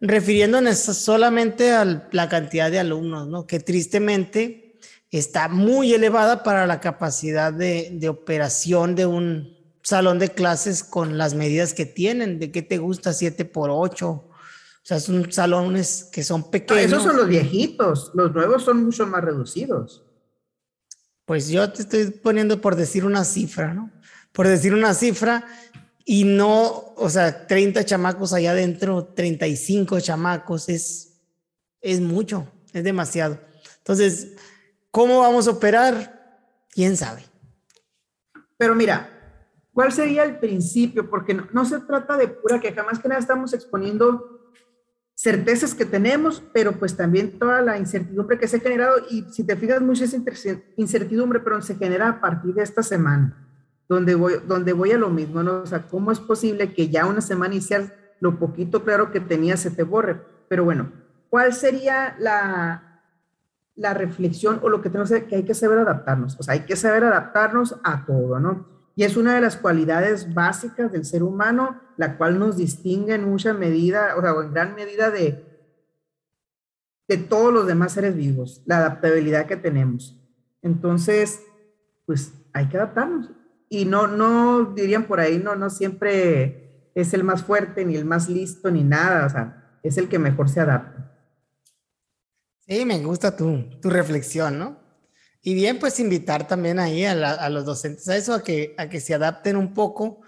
[0.02, 3.46] refiriéndonos solamente a la cantidad de alumnos, ¿no?
[3.46, 4.74] Que tristemente
[5.12, 11.18] está muy elevada para la capacidad de, de, operación de un salón de clases con
[11.18, 12.38] las medidas que tienen.
[12.38, 13.12] ¿De qué te gusta?
[13.12, 14.08] 7 por 8.
[14.08, 14.30] O
[14.82, 16.84] sea, son salones que son pequeños.
[16.84, 18.10] esos son los viejitos.
[18.14, 20.04] Los nuevos son mucho más reducidos.
[21.24, 23.90] Pues yo te estoy poniendo por decir una cifra, ¿no?
[24.32, 25.46] Por decir una cifra,
[26.04, 31.20] y no, o sea, 30 chamacos allá adentro, 35 chamacos, es,
[31.80, 33.38] es mucho, es demasiado.
[33.78, 34.32] Entonces,
[34.90, 36.66] ¿cómo vamos a operar?
[36.70, 37.24] ¿Quién sabe?
[38.56, 39.11] Pero mira,
[39.72, 41.08] ¿cuál sería el principio?
[41.08, 44.50] Porque no, se trata de pura que jamás que nada estamos exponiendo
[45.14, 49.44] certezas que tenemos, pero pues también toda la incertidumbre que se ha generado y si
[49.44, 50.16] te fijas mucho esa
[50.76, 53.42] incertidumbre, pero se genera a partir de esta semana
[53.88, 55.62] donde voy, donde voy a lo mismo, ¿no?
[55.62, 59.56] O sea, ¿cómo es posible que ya una semana inicial lo poquito claro que tenía
[59.56, 60.20] se te borre?
[60.48, 60.90] Pero bueno,
[61.28, 63.02] ¿cuál sería la,
[63.74, 66.38] la reflexión o lo que tenemos que hay que saber adaptarnos?
[66.40, 68.71] O sea, hay que saber adaptarnos a todo, ¿no?
[68.94, 73.24] Y es una de las cualidades básicas del ser humano, la cual nos distingue en
[73.24, 75.44] mucha medida, o sea, en gran medida de,
[77.08, 80.18] de todos los demás seres vivos, la adaptabilidad que tenemos.
[80.60, 81.42] Entonces,
[82.06, 83.30] pues hay que adaptarnos
[83.68, 88.04] y no, no dirían por ahí, no, no siempre es el más fuerte, ni el
[88.04, 91.10] más listo, ni nada, o sea, es el que mejor se adapta.
[92.66, 94.81] Sí, me gusta tu, tu reflexión, ¿no?
[95.42, 98.88] Y bien, pues invitar también ahí a, a, los docentes a eso, a que, a
[98.88, 100.20] que se adapten un poco,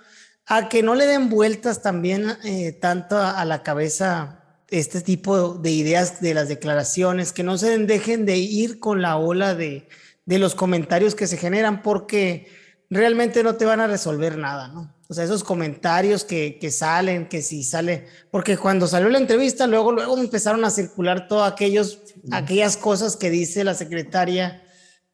[0.45, 4.41] a que no le den vueltas también eh, tanto a, a, la cabeza
[4.71, 9.17] este tipo de ideas de las declaraciones, que no se dejen de ir con la
[9.17, 9.89] ola de,
[10.27, 12.49] de los comentarios que se generan, porque
[12.91, 14.93] realmente no te van a resolver nada, ¿no?
[15.07, 19.67] O sea, esos comentarios que, que, salen, que si sale, porque cuando salió la entrevista,
[19.67, 22.01] luego, luego empezaron a circular todas aquellos,
[22.33, 24.64] aquellas cosas que dice la secretaria,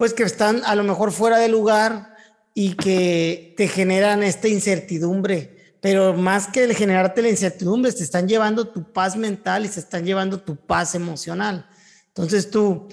[0.00, 2.14] pues que están a lo mejor fuera de lugar
[2.54, 5.74] y que te generan esta incertidumbre.
[5.82, 9.80] Pero más que el generarte la incertidumbre, te están llevando tu paz mental y se
[9.80, 11.68] están llevando tu paz emocional.
[12.06, 12.88] Entonces tú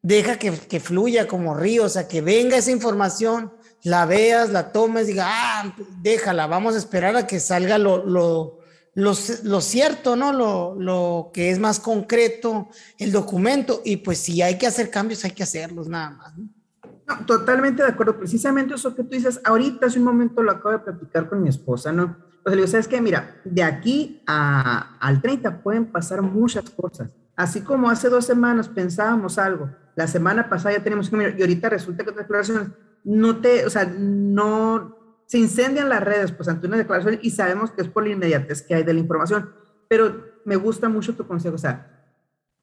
[0.00, 3.52] deja que, que fluya como río, o sea, que venga esa información,
[3.82, 8.60] la veas, la tomes, diga, ah, déjala, vamos a esperar a que salga lo, lo,
[8.96, 10.32] lo, cierto, ¿no?
[10.32, 12.68] Lo, lo, que es más concreto,
[12.98, 17.26] el documento, y pues si hay que hacer cambios, hay que hacerlos nada más.
[17.26, 20.78] totalmente de acuerdo, precisamente eso que tú dices, ahorita hace un momento lo acabo de
[20.78, 22.16] platicar con mi esposa, ¿no?
[22.42, 23.00] Sea, le digo, ¿sabes qué?
[23.02, 27.10] Mira, de aquí a, al 30 pueden pasar muchas cosas.
[27.36, 31.68] Así como hace dos semanas pensábamos algo, la semana pasada ya tenemos que y ahorita
[31.68, 32.68] resulta que otras declaraciones
[33.04, 37.72] no te, o sea, no, se incendian las redes pues ante una declaración y sabemos
[37.72, 39.50] que es por la inmediatez que hay de la información,
[39.88, 41.92] pero me gusta mucho tu consejo, o sea,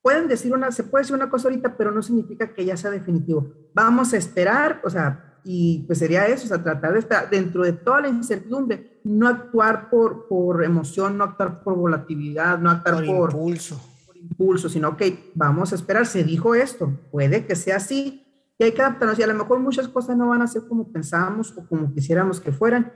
[0.01, 2.91] pueden decir una, se puede decir una cosa ahorita, pero no significa que ya sea
[2.91, 3.51] definitivo.
[3.73, 7.63] Vamos a esperar, o sea, y pues sería eso, o sea, tratar de estar dentro
[7.63, 13.05] de toda la incertidumbre, no actuar por, por emoción, no actuar por volatilidad, no actuar
[13.05, 13.89] por, por impulso.
[14.05, 18.22] Por impulso, sino que vamos a esperar, se dijo esto, puede que sea así,
[18.57, 19.19] y hay que adaptarnos.
[19.19, 22.39] Y a lo mejor muchas cosas no van a ser como pensábamos o como quisiéramos
[22.39, 22.91] que fueran,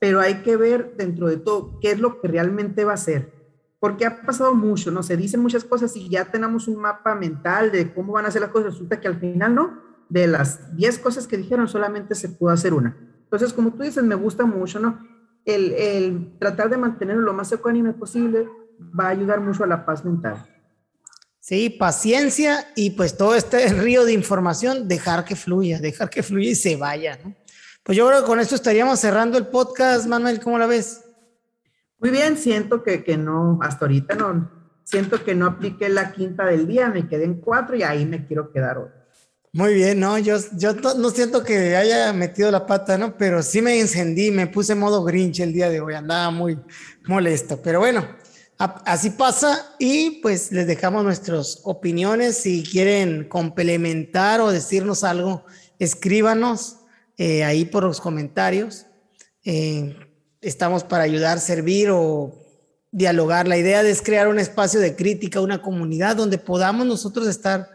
[0.00, 3.32] pero hay que ver dentro de todo qué es lo que realmente va a ser.
[3.78, 5.02] Porque ha pasado mucho, ¿no?
[5.02, 8.42] Se dicen muchas cosas y ya tenemos un mapa mental de cómo van a ser
[8.42, 8.72] las cosas.
[8.72, 9.80] Resulta que al final, ¿no?
[10.08, 12.96] De las 10 cosas que dijeron, solamente se pudo hacer una.
[13.24, 14.98] Entonces, como tú dices, me gusta mucho, ¿no?
[15.44, 18.48] El, el tratar de mantenerlo lo más ecuánime posible
[18.98, 20.44] va a ayudar mucho a la paz mental.
[21.48, 26.50] Sí, paciencia y pues todo este río de información, dejar que fluya, dejar que fluya
[26.50, 27.36] y se vaya, ¿no?
[27.84, 31.04] Pues yo creo que con esto estaríamos cerrando el podcast, Manuel, ¿cómo la ves?
[32.00, 34.50] Muy bien, siento que, que no, hasta ahorita no,
[34.82, 38.26] siento que no apliqué la quinta del día, me quedé en cuatro y ahí me
[38.26, 38.88] quiero quedar hoy.
[39.52, 43.16] Muy bien, no, yo, yo no siento que haya metido la pata, ¿no?
[43.16, 46.58] Pero sí me encendí, me puse modo grinch el día de hoy, andaba muy
[47.06, 48.04] molesto, pero bueno,
[48.58, 52.38] Así pasa y pues les dejamos nuestras opiniones.
[52.38, 55.44] Si quieren complementar o decirnos algo,
[55.78, 56.78] escríbanos
[57.18, 58.86] eh, ahí por los comentarios.
[59.44, 59.94] Eh,
[60.40, 62.32] estamos para ayudar, servir o
[62.90, 63.46] dialogar.
[63.46, 67.68] La idea es crear un espacio de crítica, una comunidad donde podamos nosotros estar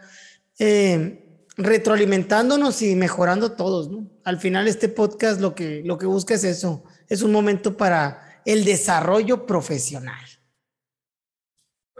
[0.58, 3.88] eh, retroalimentándonos y mejorando todos.
[4.24, 8.40] Al final este podcast lo que, lo que busca es eso, es un momento para
[8.44, 10.31] el desarrollo profesional.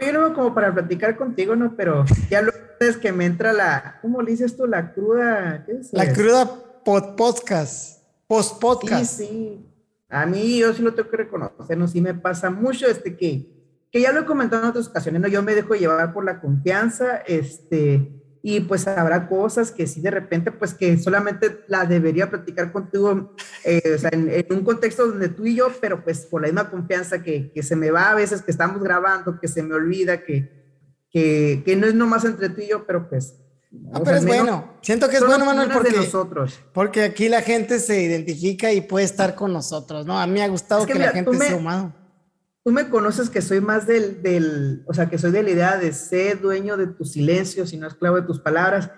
[0.00, 1.76] Oye, no como para platicar contigo, ¿no?
[1.76, 4.66] Pero ya lo es que me entra la, ¿cómo le dices tú?
[4.66, 5.92] La cruda, ¿qué es?
[5.92, 6.48] La cruda
[6.84, 9.18] podcast, post podcast.
[9.18, 9.66] Sí, sí.
[10.08, 11.88] A mí yo sí lo tengo que reconocer, ¿no?
[11.88, 13.46] Sí me pasa mucho, este, que,
[13.90, 15.28] que ya lo he comentado en otras ocasiones, ¿no?
[15.28, 20.10] Yo me dejo llevar por la confianza, este, y pues habrá cosas que sí de
[20.10, 23.34] repente, pues que solamente la debería platicar contigo,
[23.64, 26.68] eh, o sea, en, un contexto donde tú y yo, pero pues por la misma
[26.68, 30.24] confianza que, que, se me va a veces que estamos grabando, que se me olvida,
[30.24, 30.50] que,
[31.08, 33.36] que, que no es nomás entre tú y yo, pero pues...
[33.70, 36.60] No, pero es bueno, siento que es bueno, Manuel, porque, nosotros.
[36.74, 40.20] porque aquí la gente se identifica y puede estar con nosotros, ¿no?
[40.20, 42.01] A mí me ha gustado que, la gente sea humano
[42.64, 45.78] tú me conoces que soy más del, del, o sea, que soy de la idea
[45.78, 48.90] de ser dueño de tu silencio, si no esclavo de tus palabras,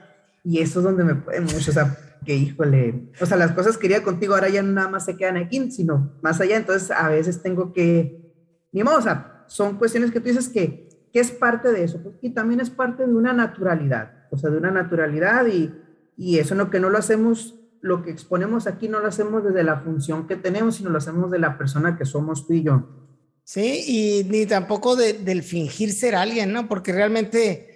[0.42, 3.76] y eso es donde me puede mucho, o sea, que híjole, o sea, las cosas
[3.76, 7.08] que quería contigo ahora ya nada más se quedan aquí, sino más allá, entonces a
[7.08, 8.32] veces tengo que,
[8.72, 12.00] ni modo, o sea, son cuestiones que tú dices que, que es parte de eso,
[12.20, 15.72] y también es parte de una naturalidad, o sea, de una naturalidad y,
[16.16, 19.62] y eso no que no lo hacemos, lo que exponemos aquí no lo hacemos desde
[19.62, 23.03] la función que tenemos, sino lo hacemos de la persona que somos tú y yo.
[23.44, 26.66] Sí, y ni tampoco del fingir ser alguien, ¿no?
[26.66, 27.74] Porque realmente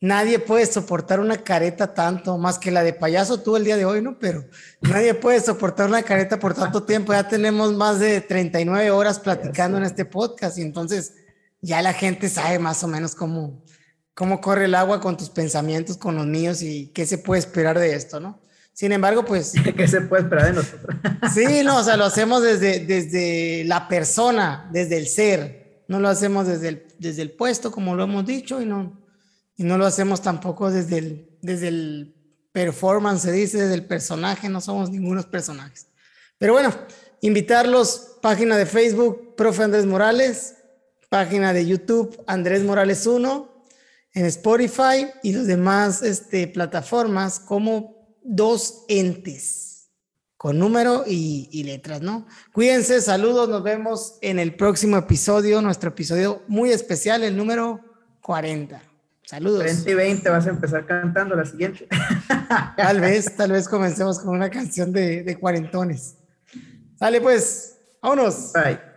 [0.00, 3.84] nadie puede soportar una careta tanto, más que la de payaso tú el día de
[3.84, 4.18] hoy, ¿no?
[4.18, 4.44] Pero
[4.80, 7.12] nadie puede soportar una careta por tanto tiempo.
[7.12, 11.14] Ya tenemos más de 39 horas platicando en este podcast y entonces
[11.60, 13.62] ya la gente sabe más o menos cómo,
[14.14, 17.78] cómo corre el agua con tus pensamientos, con los míos y qué se puede esperar
[17.78, 18.43] de esto, ¿no?
[18.74, 19.52] Sin embargo, pues...
[19.76, 20.96] ¿Qué se puede esperar de nosotros?
[21.32, 25.84] sí, no, o sea, lo hacemos desde, desde la persona, desde el ser.
[25.86, 29.00] No lo hacemos desde el, desde el puesto, como lo hemos dicho, y no,
[29.56, 32.14] y no lo hacemos tampoco desde el, desde el
[32.52, 34.48] performance, se dice, desde el personaje.
[34.48, 35.86] No somos ningunos personajes.
[36.38, 36.74] Pero bueno,
[37.20, 40.56] invitarlos, página de Facebook, profe Andrés Morales,
[41.08, 43.54] página de YouTube, Andrés Morales 1,
[44.14, 47.93] en Spotify y los demás este, plataformas como
[48.24, 49.90] dos entes
[50.36, 52.26] con número y, letras, ¿no?
[52.52, 57.80] Cuídense, saludos, nos vemos en el próximo episodio, nuestro episodio muy especial, el número
[58.20, 58.82] 40.
[59.22, 59.62] Saludos.
[59.62, 61.88] 40 y 20 vas a empezar cantando la siguiente.
[62.76, 66.16] tal vez, tal vez comencemos con una canción de, de cuarentones.
[66.98, 68.52] Sale pues, vámonos.
[68.52, 68.93] Bye.